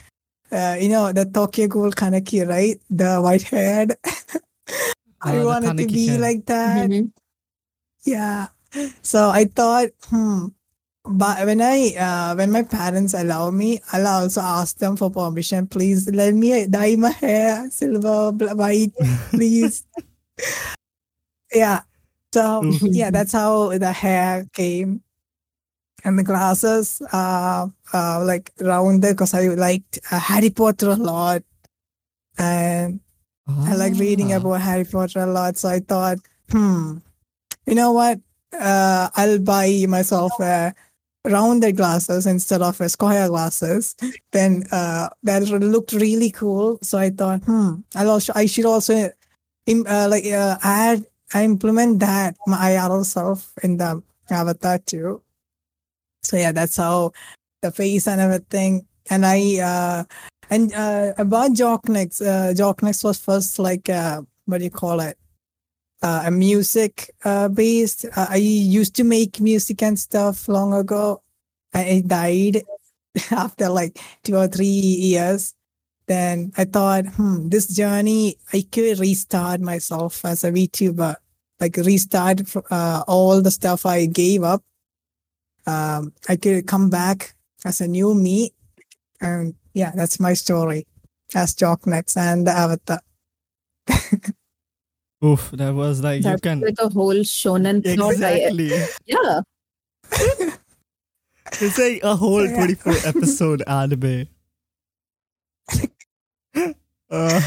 [0.53, 3.97] uh you know the tokyo ghoul kaneki right the white haired
[5.27, 6.19] i wanted to be hair.
[6.19, 6.91] like that?
[6.91, 7.11] Mhm.
[8.05, 8.49] yeah.
[9.03, 10.49] So i thought hmm.
[11.07, 15.67] But when i uh when my parents allow me i'll also ask them for permission.
[15.67, 18.93] Please let me dye my hair silver white
[19.31, 19.87] please.
[21.55, 21.83] Yeah.
[22.35, 25.03] So yeah that's how the hair came.
[26.05, 31.43] And the glasses uh, uh like rounded because I liked uh, Harry Potter a lot,
[32.39, 33.01] and
[33.49, 34.37] I like reading Ah.
[34.39, 35.57] about Harry Potter a lot.
[35.57, 36.19] So I thought,
[36.51, 36.99] hmm,
[37.67, 38.19] you know what?
[38.53, 40.75] Uh, I'll buy myself a
[41.25, 43.95] rounded glasses instead of a square glasses.
[44.33, 46.79] Then uh, that looked really cool.
[46.83, 49.11] So I thought, hmm, I'll also I should also
[49.67, 55.23] im- uh, like uh, add I implement that my IRL self in the avatar too.
[56.23, 57.13] So yeah, that's how
[57.63, 58.87] the face and everything.
[59.11, 60.05] And I uh
[60.51, 65.19] and uh about Jocknix, uh Jocknix was first like uh what do you call it?
[66.03, 68.05] Uh, a music uh based.
[68.17, 71.23] Uh, I used to make music and stuff long ago.
[71.75, 72.63] I, died
[73.31, 75.55] after like two or three years.
[76.07, 81.17] Then I thought, hmm, this journey I could restart myself as a VTuber,
[81.61, 84.63] like restart uh, all the stuff I gave up.
[85.67, 87.35] Um, I could come back
[87.65, 88.53] as a new me,
[89.21, 90.87] and yeah, that's my story
[91.35, 93.01] as Jocknix and the Avatar.
[95.25, 98.17] Oof, that was like you can like a whole shonen plot.
[98.23, 98.73] I- exactly.
[99.07, 99.41] yeah.
[101.61, 102.57] It's like a whole Yeah.
[102.57, 104.27] 24 episode anime.
[107.09, 107.41] Uh,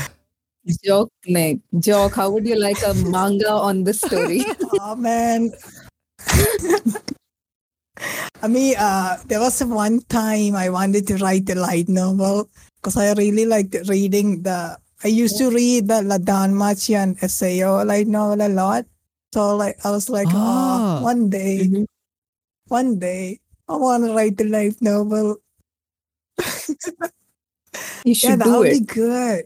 [0.85, 1.59] Joke, Nick.
[1.79, 2.15] Joke.
[2.15, 4.45] How would you like a manga on this story?
[4.79, 5.51] oh man.
[8.41, 12.95] I mean, uh, there was one time I wanted to write a light novel because
[12.97, 14.77] I really liked reading the.
[15.03, 18.85] I used to read the La Danmachian Essay light novel a lot.
[19.33, 20.99] So like I was like, Ah.
[20.99, 21.85] oh, one day, Mhm.
[22.67, 25.37] one day, I want to write a light novel.
[28.05, 28.79] You yeah, should that do would it.
[28.79, 29.43] be good.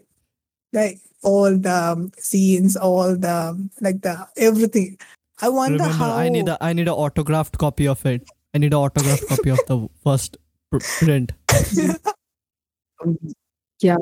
[0.72, 4.98] Like all the um, scenes, all the like the everything.
[5.42, 8.24] I wonder remember, how I need a I need an autographed copy of it.
[8.54, 10.38] I need an autographed copy of the first
[11.00, 11.32] print.
[13.82, 13.98] Yeah.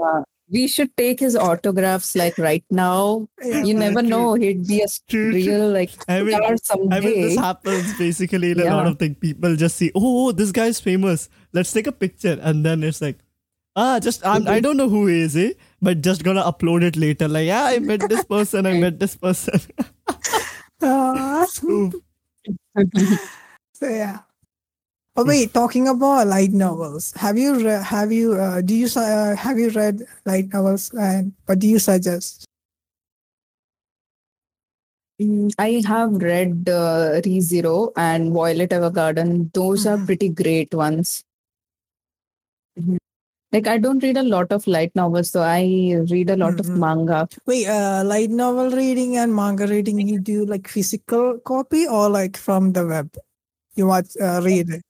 [0.52, 3.30] We should take his autographs like right now.
[3.42, 4.34] Yeah, You never know.
[4.34, 5.40] He'd be a True, true.
[5.40, 9.16] real like I mean, star I mean, this happens basically in a lot of things.
[9.22, 11.30] People just see, oh, this guy's famous.
[11.54, 13.20] Let's take a picture, and then it's like,
[13.78, 15.54] ah, just I'm, I don't know who he is, eh?
[15.82, 17.30] But just gonna upload it later.
[17.30, 18.66] Like, yeah, I met this person.
[18.66, 19.62] I met this person.
[20.84, 22.02] Ah, so
[23.84, 24.20] yeah.
[25.18, 29.36] Oh wait, talking about light novels, have you re- have you uh, do you uh,
[29.36, 32.46] have you read light novels and what do you suggest?
[35.22, 39.52] Mm, I have read uh, ReZero and Violet Evergarden.
[39.54, 40.06] Those are Mhm.
[40.06, 41.24] pretty great ones.
[42.80, 42.98] Mhm.
[43.52, 45.62] Like I don't read a lot of light novels, so I
[46.10, 46.60] read a lot Mhm.
[46.62, 47.28] of manga.
[47.46, 52.38] Wait, uh, light novel reading and manga reading, you do like physical copy or like
[52.38, 53.14] from the web?
[53.76, 54.84] You watch uh, read it.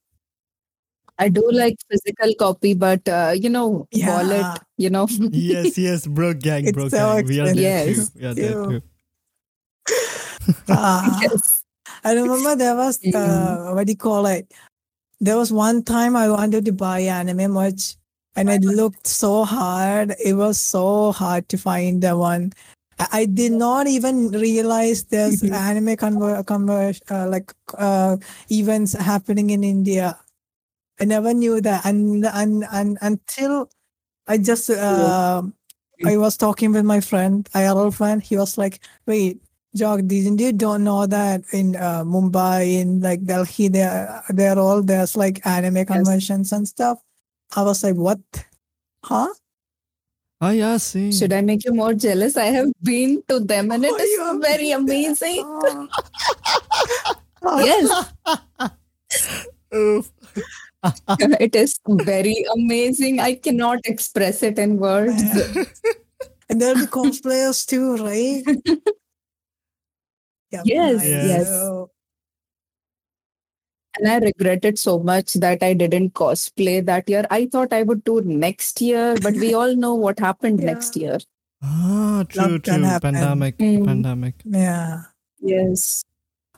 [1.22, 4.10] I do like physical copy, but uh, you know, Yeah.
[4.10, 5.06] wallet, you know.
[5.30, 7.26] yes, yes, bro, gang, It's bro, so gang.
[7.30, 8.12] We are there expensive.
[8.12, 8.18] too.
[8.18, 8.82] We are there too.
[10.68, 11.20] Ah.
[11.22, 11.62] yes.
[12.04, 13.14] I remember there was Mm.
[13.14, 14.50] uh, what do you call it?
[15.22, 17.94] There was one time I wanted to buy anime merch,
[18.34, 20.14] and I looked so hard.
[20.18, 22.50] It was so hard to find the one.
[22.98, 28.16] I I did not even realize there's anime conver- conver- uh, like uh,
[28.50, 30.18] events happening in India.
[31.00, 33.70] I never knew that, and and, and until
[34.26, 35.42] I just uh,
[36.04, 38.22] I was talking with my friend, IRL friend.
[38.22, 39.42] He was like, "Wait,
[39.74, 44.82] Jog, didn't you don't know that in uh, Mumbai, in like Delhi, there they're all
[44.82, 47.02] there's like anime conventions and stuff."
[47.56, 48.20] I was like, "What?
[49.04, 49.32] Huh?"
[50.42, 51.12] Ah, yeah, see.
[51.12, 52.36] Should I make you more jealous?
[52.36, 55.46] I have been to them and it Oh, is very amazing.
[57.44, 57.58] Oh.
[57.58, 57.90] Yes,
[59.74, 60.12] Oof.
[61.40, 63.20] it is very amazing.
[63.20, 65.22] I cannot express it in words.
[66.50, 68.42] and there'll be cosplayers too, right?
[70.50, 71.06] Yeah, Yes, nice.
[71.06, 71.48] yes.
[73.98, 77.26] And I regret it so much that I didn't cosplay that year.
[77.30, 80.72] I thought I would do next year, but we all know what happened Yeah.
[80.72, 81.18] next year.
[81.62, 83.00] Ah, true, Lockdown true.
[83.00, 83.84] Pandemic, Mm.
[83.86, 84.34] pandemic.
[84.44, 85.02] yeah.
[85.40, 86.04] Yes.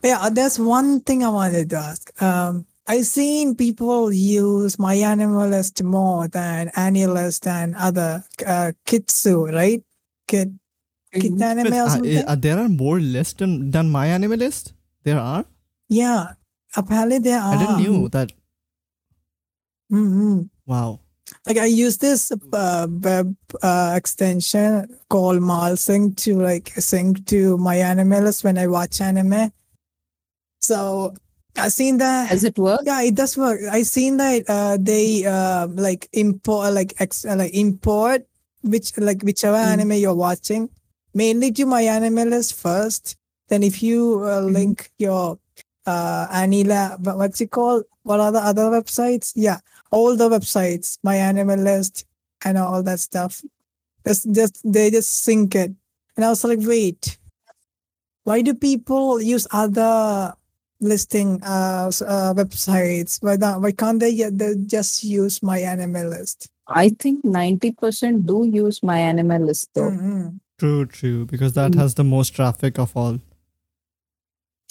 [0.02, 2.22] Yeah, there's one thing I wanted to ask.
[2.22, 9.82] Um, I've seen people use MyAnimeList more than Anilist and other uh, Kitsu, right?
[10.28, 10.58] Kid,
[11.12, 11.46] kid uh,
[12.26, 14.74] uh, there are more lists than, than my anime list.
[15.02, 15.44] There are.
[15.88, 16.32] yeah,
[16.76, 17.54] apparently there are.
[17.54, 18.32] I didn't knew that.
[19.90, 21.00] hmm Wow.
[21.46, 28.44] Like I use this uh, web uh, extension called Malsync to like sync to MyAnimeList
[28.44, 29.52] when I watch anime.
[30.60, 31.14] So
[31.56, 32.30] I seen that.
[32.30, 32.80] Does it work?
[32.84, 33.60] Yeah, it does work.
[33.70, 38.26] I seen that uh, they uh, like import like ex- uh, like import
[38.62, 39.72] which like whichever Mm.
[39.78, 40.68] anime you're watching
[41.14, 43.16] mainly to my anime list first.
[43.48, 44.52] Then if you uh, Mhm.
[44.52, 45.38] link your
[45.86, 47.84] uh Anila, what's it called?
[48.02, 49.32] What are the other websites?
[49.36, 49.58] Yeah,
[49.92, 52.04] all the websites, my anime list,
[52.44, 53.42] and all that stuff.
[54.06, 55.72] Just, just they just sync it,
[56.16, 57.16] and I was like, wait,
[58.24, 60.34] why do people use other
[60.84, 63.22] listing uh, uh websites?
[63.22, 63.60] Why not?
[63.60, 66.48] Why can't they, they just use my anime list?
[66.68, 69.90] I think 90% do use my anime list though.
[69.90, 70.40] Mhm.
[70.58, 71.78] True, true, because that Mm.
[71.82, 73.18] has the most traffic of all.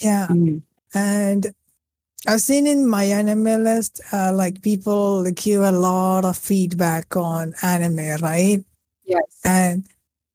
[0.00, 0.26] Yeah.
[0.30, 0.62] Mm.
[0.94, 1.52] And
[2.26, 7.54] I've seen in my anime list, uh, like people give a lot of feedback on
[7.62, 8.64] anime, right?
[9.04, 9.40] Yes.
[9.44, 9.84] And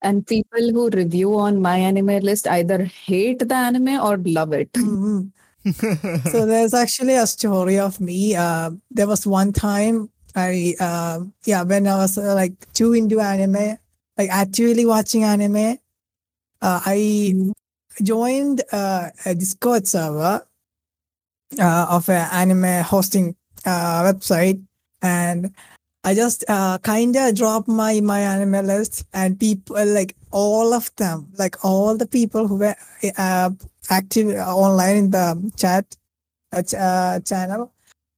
[0.02, 4.72] And people who review on my anime list either hate the anime or love it.
[4.72, 5.32] mhm.
[5.72, 8.36] So there's actually a story of me.
[8.36, 13.20] Uh, there was one time I, uh, yeah, when I was uh, like too into
[13.20, 13.78] anime,
[14.18, 15.78] like actually watching anime,
[16.62, 17.34] uh, I
[18.02, 20.46] joined uh, a Discord server
[21.60, 24.62] uh, of an anime hosting uh, website,
[25.02, 25.54] and
[26.04, 30.94] I just uh, kind of dropped my my anime list, and people like all of
[30.98, 32.76] them, like all the people who were
[33.18, 33.50] uh,
[33.90, 35.86] active online in the chat
[36.54, 37.72] uh, uh, channel.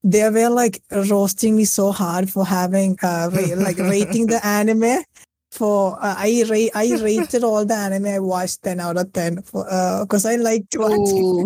[0.03, 5.03] They were like roasting me so hard for having uh, ra- like rating the anime
[5.51, 9.41] for uh, I rate I rated all the anime I watched ten out of ten
[9.41, 9.65] for
[10.01, 11.45] because I liked watching.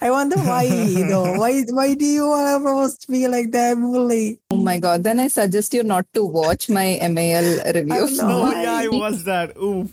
[0.00, 3.76] I wonder why you know why why do you want to roast me like that,
[3.76, 4.38] bully?
[4.50, 5.02] oh my god.
[5.02, 8.18] Then I suggest you not to watch my MAL reviews.
[8.18, 8.50] know.
[8.50, 9.56] no, yeah, I was that.
[9.56, 9.88] Ooh.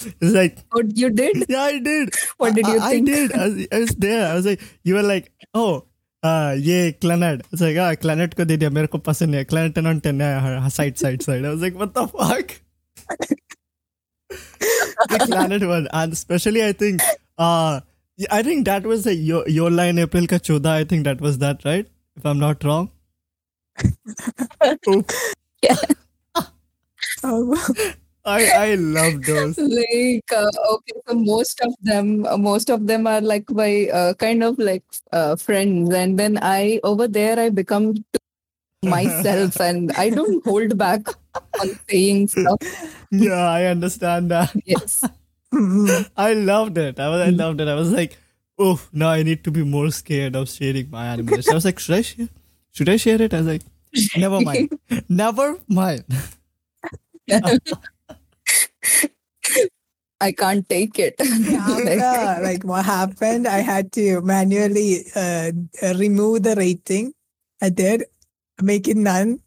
[0.00, 1.44] it's like, What you did?
[1.48, 2.14] yeah, I did.
[2.38, 3.08] What did I- you I, think?
[3.08, 3.32] I did.
[3.32, 4.32] I was, I was there.
[4.32, 5.84] I was like, you were like, oh,
[6.22, 7.42] uh, ये Clannad.
[7.52, 9.44] It's like, ah, Clannad को दे दिया मेरे को पसंद है.
[9.46, 10.70] Clannad 10 on 10 है.
[10.72, 11.44] Side, side, side.
[11.44, 12.52] I was like, what the fuck?
[15.08, 15.88] the Clannad one.
[15.92, 17.00] And especially, I think,
[17.38, 17.80] uh,
[18.16, 20.66] yeah, I think that was the Yo- Yola in April ka 14.
[20.66, 21.86] I think that was that, right?
[22.16, 22.90] If I'm not wrong.
[24.88, 25.06] Oof.
[27.24, 27.56] Oh,
[28.27, 29.57] I, I love those.
[29.79, 34.13] like uh, okay so most of them uh, most of them are like my uh,
[34.15, 37.95] kind of like uh, friends and then i over there i become
[38.83, 41.07] myself and i don't hold back
[41.61, 42.59] on saying stuff
[43.11, 44.51] Yeah, I understand that.
[44.65, 45.03] yes.
[46.17, 46.99] I loved it.
[46.99, 47.69] I was, I loved it.
[47.69, 48.17] I was like,
[48.59, 51.49] oh, now I need to be more scared of sharing my anime list.
[51.49, 52.27] I was like, should I share?
[52.73, 53.33] Should I share it?
[53.33, 53.61] I was like,
[54.17, 54.77] never mind.
[55.07, 56.03] never mind.
[60.19, 65.51] I can't take it Like, After, like what happened, I had to manually uh,
[65.95, 67.13] remove the rating.
[67.61, 68.05] I did
[68.61, 69.39] make it none,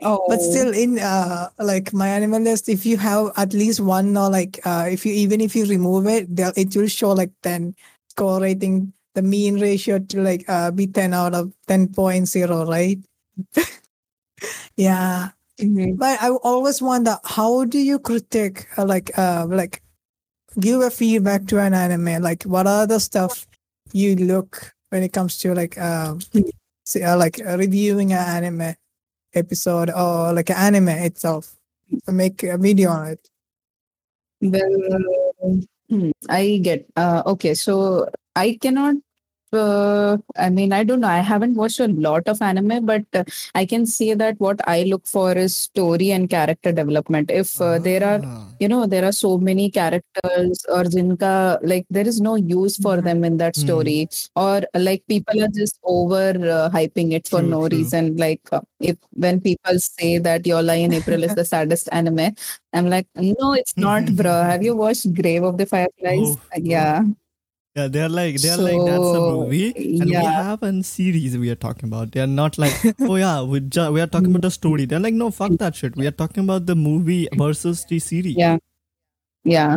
[0.00, 4.60] oh but still in uh like MyAnimeList, if you have at least one or like
[4.64, 7.74] uh if you even if you remove it, they'll- it will show like ten
[8.08, 8.92] score rating.
[9.14, 12.98] The mean ratio to like uh be ten out of ten point zero, right?
[14.76, 15.30] yeah.
[15.62, 15.96] Mhm.
[15.96, 19.82] But I always wonder how do you critique uh, like uh like
[20.58, 22.22] give a feedback to an anime?
[22.22, 23.46] Like what are the stuff
[23.92, 26.20] you look when it comes to like um
[26.84, 28.74] say, uh, like reviewing an anime
[29.34, 31.54] episode or like an anime itself?
[32.08, 33.28] Make a video on it.
[34.40, 36.86] Well, hmm, I get.
[36.96, 38.96] Uh, okay, so I cannot.
[39.52, 41.08] Uh, I mean, I don't know.
[41.08, 43.24] I haven't watched a lot of anime, but uh,
[43.54, 47.30] I can see that what I look for is story and character development.
[47.30, 48.48] If uh, there are, Ah.
[48.60, 52.96] you know, there are so many characters or jinka, like there is no use for
[52.96, 53.04] Mhm.
[53.04, 53.60] them in that Mhm.
[53.64, 57.76] story, or like people are just over uh, hyping it for True, no true.
[57.76, 58.16] reason.
[58.16, 62.30] Like uh, if when people say that Your Lie in April is the saddest anime,
[62.72, 64.42] I'm like, no, it's not, bro.
[64.52, 66.36] Have you watched Grave of the Fireflies?
[66.38, 67.02] Oh, Uh, yeah.
[67.74, 71.54] Yeah, they're like they're like that's a movie, and we have a series we are
[71.54, 72.12] talking about.
[72.12, 74.84] They're not like oh yeah, we ju- we are talking about the story.
[74.84, 75.96] They're like no, fuck that shit.
[75.96, 78.36] We are talking about the movie versus the series.
[78.36, 78.58] Yeah.
[79.44, 79.76] Yeah.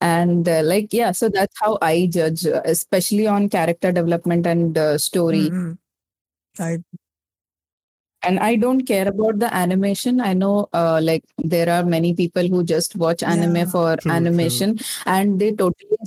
[0.00, 4.76] And uh, like, yeah, so that's how I judge, uh, especially on character development and
[4.78, 5.50] uh, story.
[5.50, 5.78] Mhm.
[6.58, 6.78] I
[8.26, 10.20] And I don't care about the animation.
[10.20, 13.64] I know, uh, like, there are many people who just watch anime Yeah.
[13.66, 14.12] for True, true.
[14.12, 15.98] animation, and they totally,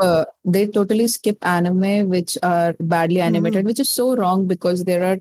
[0.00, 5.04] uh, they totally skip anime which are badly animated, which is so wrong because there
[5.04, 5.18] are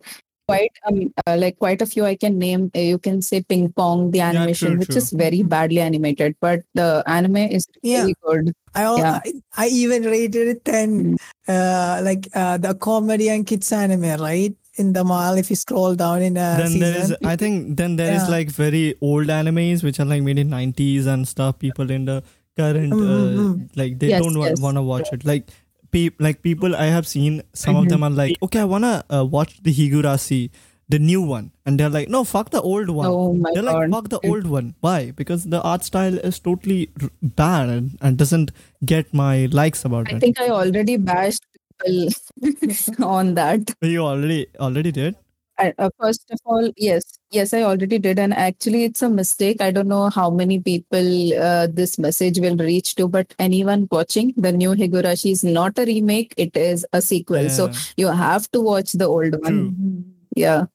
[0.48, 2.72] quite um uh, like quite a few I can name.
[2.76, 4.98] Uh, you can say ping pong, the animation, true, which true.
[4.98, 8.02] is very badly animated, but the anime is Yeah.
[8.02, 8.54] really good.
[8.76, 9.20] I, al- Yeah.
[9.26, 11.18] I I even rated it 10
[11.48, 15.96] uh like uh the comedy and kids anime right in the mall if you scroll
[15.96, 18.30] down in a then there is i think then there is Yeah.
[18.36, 21.60] like very old animes which are like made in 90s and stuff.
[21.60, 22.24] People in the
[22.58, 23.70] current uh, mm.
[23.76, 24.60] like they Yes, don't yes.
[24.60, 25.26] want to watch it.
[25.26, 25.52] Like
[25.92, 27.90] pe- like people i have seen some of Mhm.
[27.90, 30.50] them are like okay i want to uh, watch the higurashi
[30.90, 31.52] the new one.
[31.66, 33.08] And they're like no fuck the old one.
[33.10, 34.76] Oh my they're like fuck the old one.
[34.82, 35.12] Why?
[35.12, 38.52] Because the art style is totally r- bad and, and doesn't
[38.86, 40.16] get my likes about I it.
[40.18, 41.53] i think I already bashed people
[43.04, 43.74] on that.
[43.82, 45.16] you already already did
[45.60, 49.62] I, uh, first of all, yes, yes, I already did, and actually, it's a mistake.
[49.62, 54.34] I don't know how many people uh, this message will reach to, but anyone watching
[54.36, 57.50] the new Higurashi is not a remake; it is a sequel.
[57.50, 60.06] So you have to watch the old one.
[60.36, 60.66] Yeah,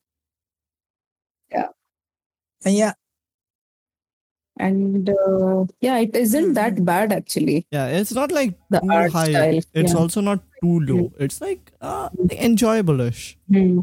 [1.51, 1.69] Yeah,
[2.65, 2.93] and yeah
[4.59, 7.67] and uh, yeah, it isn't that bad actually.
[7.71, 9.31] Yeah, it's not like The too art high.
[9.31, 9.99] style, It's yeah.
[9.99, 11.13] also not too low.
[11.19, 13.39] It's like uh, enjoyable-ish.
[13.49, 13.81] Hmm.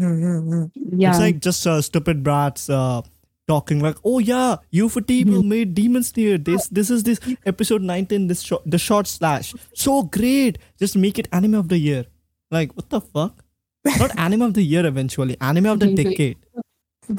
[0.00, 0.70] Mhm.
[0.74, 3.00] Yeah, It's like just uh, stupid brats uh,
[3.48, 5.48] talking like, "Oh yeah, you for people Mm-hmm.
[5.48, 6.36] made demons Slayer.
[6.36, 8.26] This this is this episode 19.
[8.26, 9.54] This short, the short slash.
[9.74, 10.58] So great.
[10.78, 12.04] Just make it anime of the year.
[12.50, 13.42] Like what the fuck?
[13.86, 15.36] Not anime of the year eventually.
[15.40, 16.36] Anime of the decade.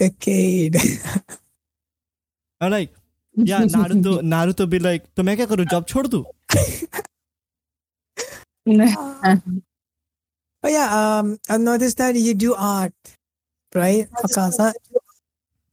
[0.03, 0.75] decade
[2.59, 2.93] I'm like,
[3.35, 6.25] yeah, Naruto, Naruto be like, to make a करूँ job छोड़ दूँ?
[8.67, 9.37] Uh,
[10.61, 12.91] oh, yeah, um, I've noticed that you do art,
[13.73, 14.73] right, Okaasan?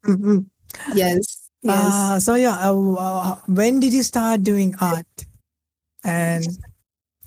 [0.06, 0.38] Mm-hmm.
[0.94, 1.50] Yes.
[1.66, 1.92] Uh, yes.
[1.92, 5.26] Uh, so yeah, uh, uh, when did you start doing art?
[6.04, 6.46] And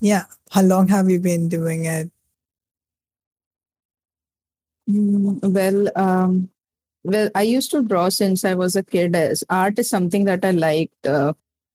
[0.00, 2.10] yeah, how long have you been doing it?
[4.86, 6.48] Well, um,
[7.04, 9.14] well, I used to draw since I was a kid.
[9.16, 11.32] As art is something that I liked, uh,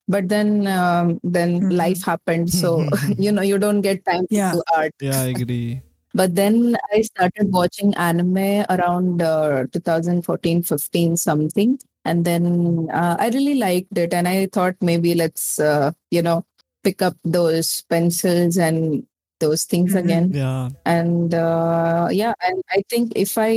[0.08, 1.78] but then um, then Mhm.
[1.78, 2.86] life happened, so
[3.18, 4.94] you know you don't get time to do art.
[5.02, 5.82] Yeah, I agree.
[6.16, 13.30] But then I started watching anime around uh, 2014, 15, something, and then uh, I
[13.30, 16.46] really liked it, and I thought maybe let's uh, you know
[16.84, 19.06] pick up those pencils and
[19.44, 20.02] those things Mhm.
[20.04, 20.70] again Yeah.
[20.94, 23.50] and uh, yeah and i think if i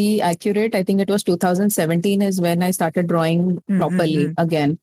[0.00, 4.34] be accurate i think it was 2017 is when i started drawing Mhm, properly mhm.
[4.46, 4.76] again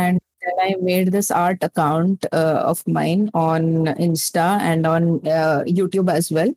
[0.00, 3.62] and then i made this art account uh, of mine on
[4.08, 6.52] insta and on uh, youtube as well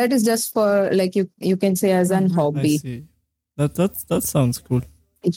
[0.00, 0.68] that is just for
[1.00, 2.98] like you you can say as an Mhm, I I hobby see.
[3.56, 4.82] That that's that sounds cool.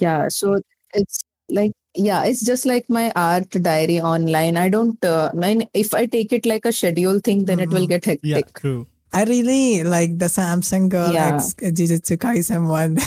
[0.02, 0.60] yeah so
[0.94, 5.68] it's like yeah it's just like my art diary online i don't uh, I mean,
[5.74, 7.90] if i take it like a schedule thing then it will Mhm.
[7.90, 8.88] get hectic Yeah, true.
[9.14, 11.36] I really like the Samsung Girl Yeah.
[11.38, 12.98] X Jujutsu Kaisen one.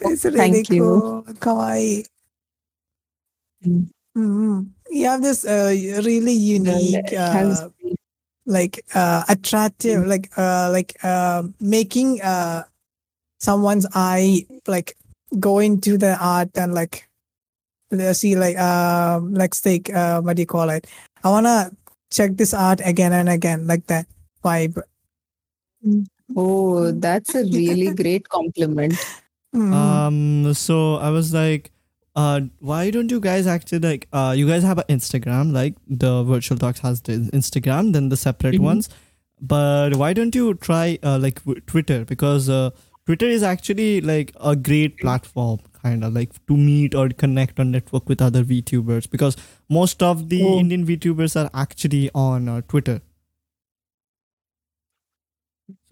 [0.00, 0.82] it's really Thank you.
[0.82, 1.22] cool.
[1.38, 2.04] Kawaii.
[3.64, 3.88] Mm.
[4.16, 4.70] Mhm.
[4.90, 5.70] You have this uh,
[6.04, 7.68] really unique, It has uh,
[8.46, 10.08] like uh, attractive, Mm.
[10.08, 12.64] like uh, like uh, making uh,
[13.38, 14.96] someone's eye like
[15.38, 17.08] go into the art and like
[17.90, 20.86] let's see like um let's take uh what do you call it?
[21.24, 21.70] I wanna
[22.10, 24.06] check this art again and again like that
[24.44, 24.80] vibe.
[26.34, 28.94] Oh, that's a really great compliment.
[29.54, 29.72] Mhm.
[29.72, 31.70] Um, so I was like,
[32.14, 36.24] uh, why don't you guys actually like, uh, you guys have an Instagram, like the
[36.24, 38.60] Virtual Talks has the Instagram, then the separate Mhm.
[38.70, 38.88] ones,
[39.40, 42.70] but why don't you try uh, like w- Twitter because uh,
[43.06, 47.64] Twitter is actually like a great platform, kind of like to meet or connect or
[47.64, 49.36] network with other VTubers because
[49.68, 50.58] most of the Oh.
[50.58, 53.00] Indian VTubers are actually on uh, Twitter.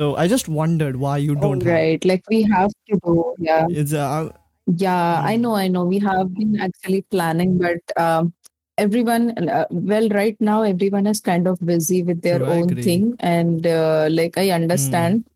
[0.01, 1.73] So I just wondered why you Oh, don't have.
[1.73, 2.05] right.
[2.05, 3.35] Like we have to go.
[3.39, 3.67] Yeah.
[3.69, 4.31] It's uh,
[4.67, 5.41] Yeah, I Mm.
[5.43, 5.85] know, I know.
[5.85, 8.33] We have been actually planning, but um,
[8.79, 13.15] everyone, uh, well, right now, everyone is kind of busy with their I own thing.
[13.21, 15.25] And uh, like, I understand.
[15.27, 15.34] Uh,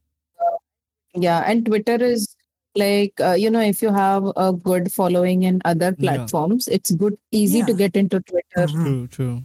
[1.15, 1.41] yeah.
[1.47, 2.35] And Twitter is
[2.75, 6.17] like, uh, you know, if you have a good following in other Yeah.
[6.17, 8.67] platforms, it's good, easy to get into Twitter.
[8.67, 9.43] True, true.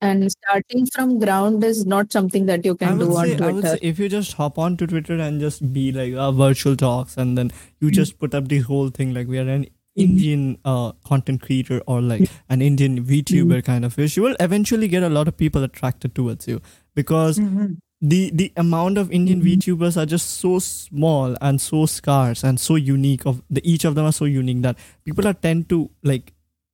[0.00, 3.32] And starting from ground is not something that you I can would, do on say,
[3.32, 3.68] I would Twitter.
[3.68, 7.16] say if you just hop on to Twitter and just be like uh, virtual talks
[7.16, 7.50] and then
[7.80, 7.94] you Mm.
[7.94, 9.66] just put up the whole thing like we are an
[9.98, 10.10] Mm-hmm.
[10.12, 13.12] Indian uh, content creator or like an Indian Mm-hmm.
[13.12, 16.60] VTuber kind of fish, you will eventually get a lot of people attracted towards you
[16.94, 17.78] because Mhm.
[18.00, 19.44] The the amount of Indian Mhm.
[19.46, 23.26] VTubers are just so small and so scarce and so unique.
[23.26, 26.32] Of the each of them are so unique that people are tend to like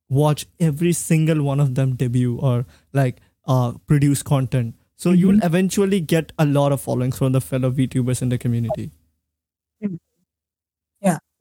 [0.09, 5.99] watch every single one of them debut or like uh produce content So you'll eventually
[5.99, 8.91] get a lot of followings from the fellow VTubers in the community.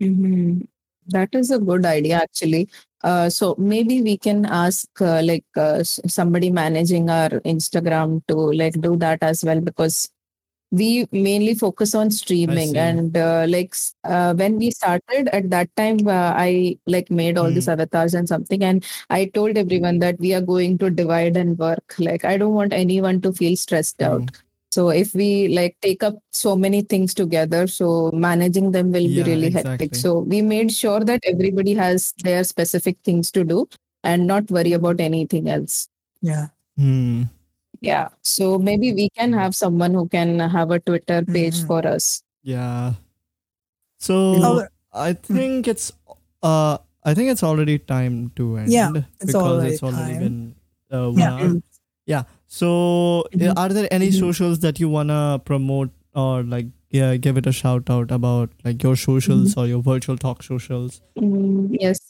[0.00, 0.66] Mhm.
[1.08, 2.68] That is a good idea, actually.
[3.04, 8.80] Uh, so maybe we can ask uh, like uh, somebody managing our Instagram to like
[8.80, 10.08] do that as well because
[10.70, 15.98] we mainly focus on streaming and uh, like uh, when we started at that time
[16.08, 20.34] uh, I like made all these avatars and something and I told everyone that we
[20.34, 21.94] are going to divide and work.
[21.98, 24.30] Like I don't want anyone to feel stressed out.
[24.74, 24.80] Mm.
[24.80, 29.24] So if we like take up so many things together, so managing them will Yeah,
[29.24, 29.70] be really exactly.
[29.70, 29.94] hectic.
[29.94, 33.68] So we made sure that everybody has their specific things to do
[34.02, 35.88] and not worry about anything else.
[36.22, 36.48] Yeah.
[36.76, 37.22] Hmm.
[37.80, 38.08] Yeah.
[38.22, 41.66] So maybe we can have someone who can have a Twitter page Mhm.
[41.66, 42.22] for us.
[42.42, 42.94] Yeah.
[43.98, 45.92] So I think it's
[46.42, 48.72] uh I think it's already time to end.
[48.72, 48.90] Yeah,
[49.20, 50.20] it's because already it's already time.
[50.20, 50.54] been
[50.90, 51.54] uh, one Yeah.
[52.06, 52.22] Yeah.
[52.54, 52.70] So
[53.34, 53.52] uh, Mhm.
[53.62, 54.18] are there any Mhm.
[54.22, 55.20] socials that you wanna
[55.50, 55.92] promote
[56.24, 56.66] or like
[56.96, 61.00] yeah give it a shout out about like your socials or your virtual talk socials?
[61.22, 62.02] Mm, yes.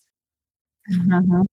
[0.91, 1.45] Uh-huh.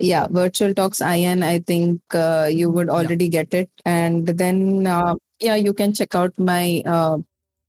[0.00, 3.68] Yeah, virtual talks IN, I think uh, you would already get it.
[3.84, 7.18] And then, uh, yeah, you can check out my uh,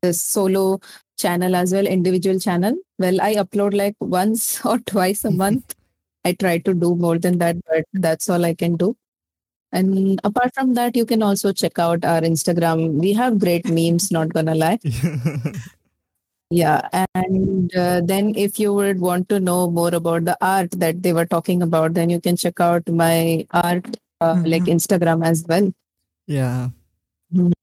[0.03, 0.79] this solo
[1.17, 2.77] channel as well, individual channel.
[2.99, 5.75] Well, I upload like once or twice a month.
[6.23, 8.95] I try to do more than that, but that's all I can do.
[9.71, 12.93] And apart from that, you can also check out our Instagram.
[12.93, 14.79] We have great memes, not gonna lie.
[16.51, 21.03] Yeah, and uh, then if you would want to know more about the art that
[21.03, 23.85] they were talking about, then you can check out my art
[24.19, 24.73] uh, like Mhm.
[24.77, 25.71] Instagram as well.
[26.27, 26.69] yeah.
[27.33, 27.53] Mhm.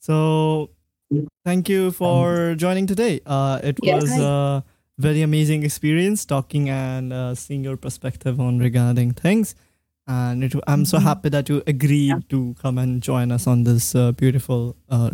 [0.00, 0.70] So
[1.44, 3.20] thank you for joining today.
[3.26, 3.96] Uh, it Yeah.
[4.00, 4.64] was a
[4.98, 9.54] very amazing experience talking and uh, seeing your perspective on regarding things.
[10.07, 11.03] And it, I'm so Mhm.
[11.03, 15.11] happy that you agreed to come and join us on this uh, beautiful uh,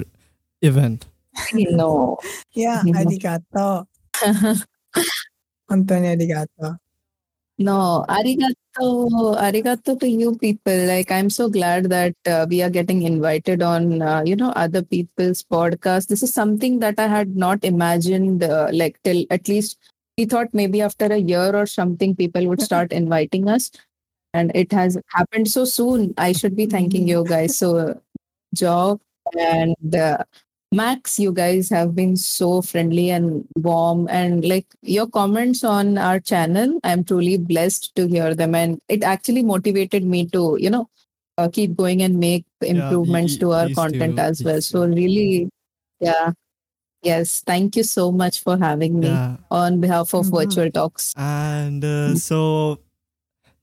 [0.62, 1.08] event.
[1.54, 2.18] No.
[2.54, 2.96] Yeah, Mhm.
[2.96, 3.88] arigato.
[5.68, 6.78] 本当にありがとう。
[7.58, 10.88] No, arigato, arigato to you people.
[10.88, 14.82] Like, I'm so glad that uh, we are getting invited on, uh, you know, other
[14.82, 16.08] people's podcasts.
[16.08, 19.78] This is something that I had not imagined, uh, like, till at least
[20.18, 23.72] we thought maybe after a year or something, people would start inviting us.
[24.35, 26.15] And it has happened so soon.
[26.17, 27.57] I should be thanking you guys.
[27.59, 28.01] So,
[28.55, 29.01] Joe
[29.39, 30.19] and uh,
[30.73, 36.21] Max, you guys have been so friendly and warm, and like your comments on our
[36.21, 40.89] channel, I'm truly blessed to hear them, and it actually motivated me to, you know,
[41.39, 44.61] uh, keep going and make improvements y- to our content do, as well.
[44.61, 45.49] So really,
[46.01, 46.33] yeah,
[47.03, 49.37] yes, thank you so much for having me Yeah.
[49.51, 50.31] on behalf of Mhm.
[50.31, 51.13] Virtual Talks.
[51.17, 52.79] And uh, so,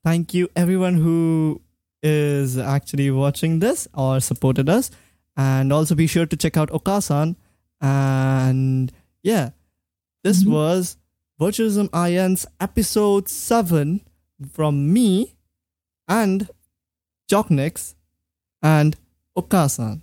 [0.08, 1.62] thank you everyone who
[2.02, 4.90] is actually watching this or supported us.
[5.36, 7.36] And also be sure to check out Okaasan.
[7.82, 9.50] And yeah,
[10.24, 10.52] this Mhm.
[10.52, 10.96] was
[11.42, 14.00] Virtualism IN's episode 7
[14.54, 15.36] from me
[16.08, 16.50] and
[17.32, 17.94] Jocknix
[18.62, 18.96] and
[19.36, 20.02] Okaasan.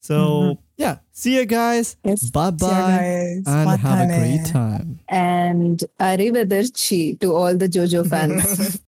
[0.00, 0.61] So, Mhm.
[0.76, 1.96] Yeah, see you guys.
[2.04, 2.30] Yes.
[2.30, 3.42] Bye bye.
[3.46, 5.00] And have a great time.
[5.08, 8.80] And arrivederci to all the JoJo fans.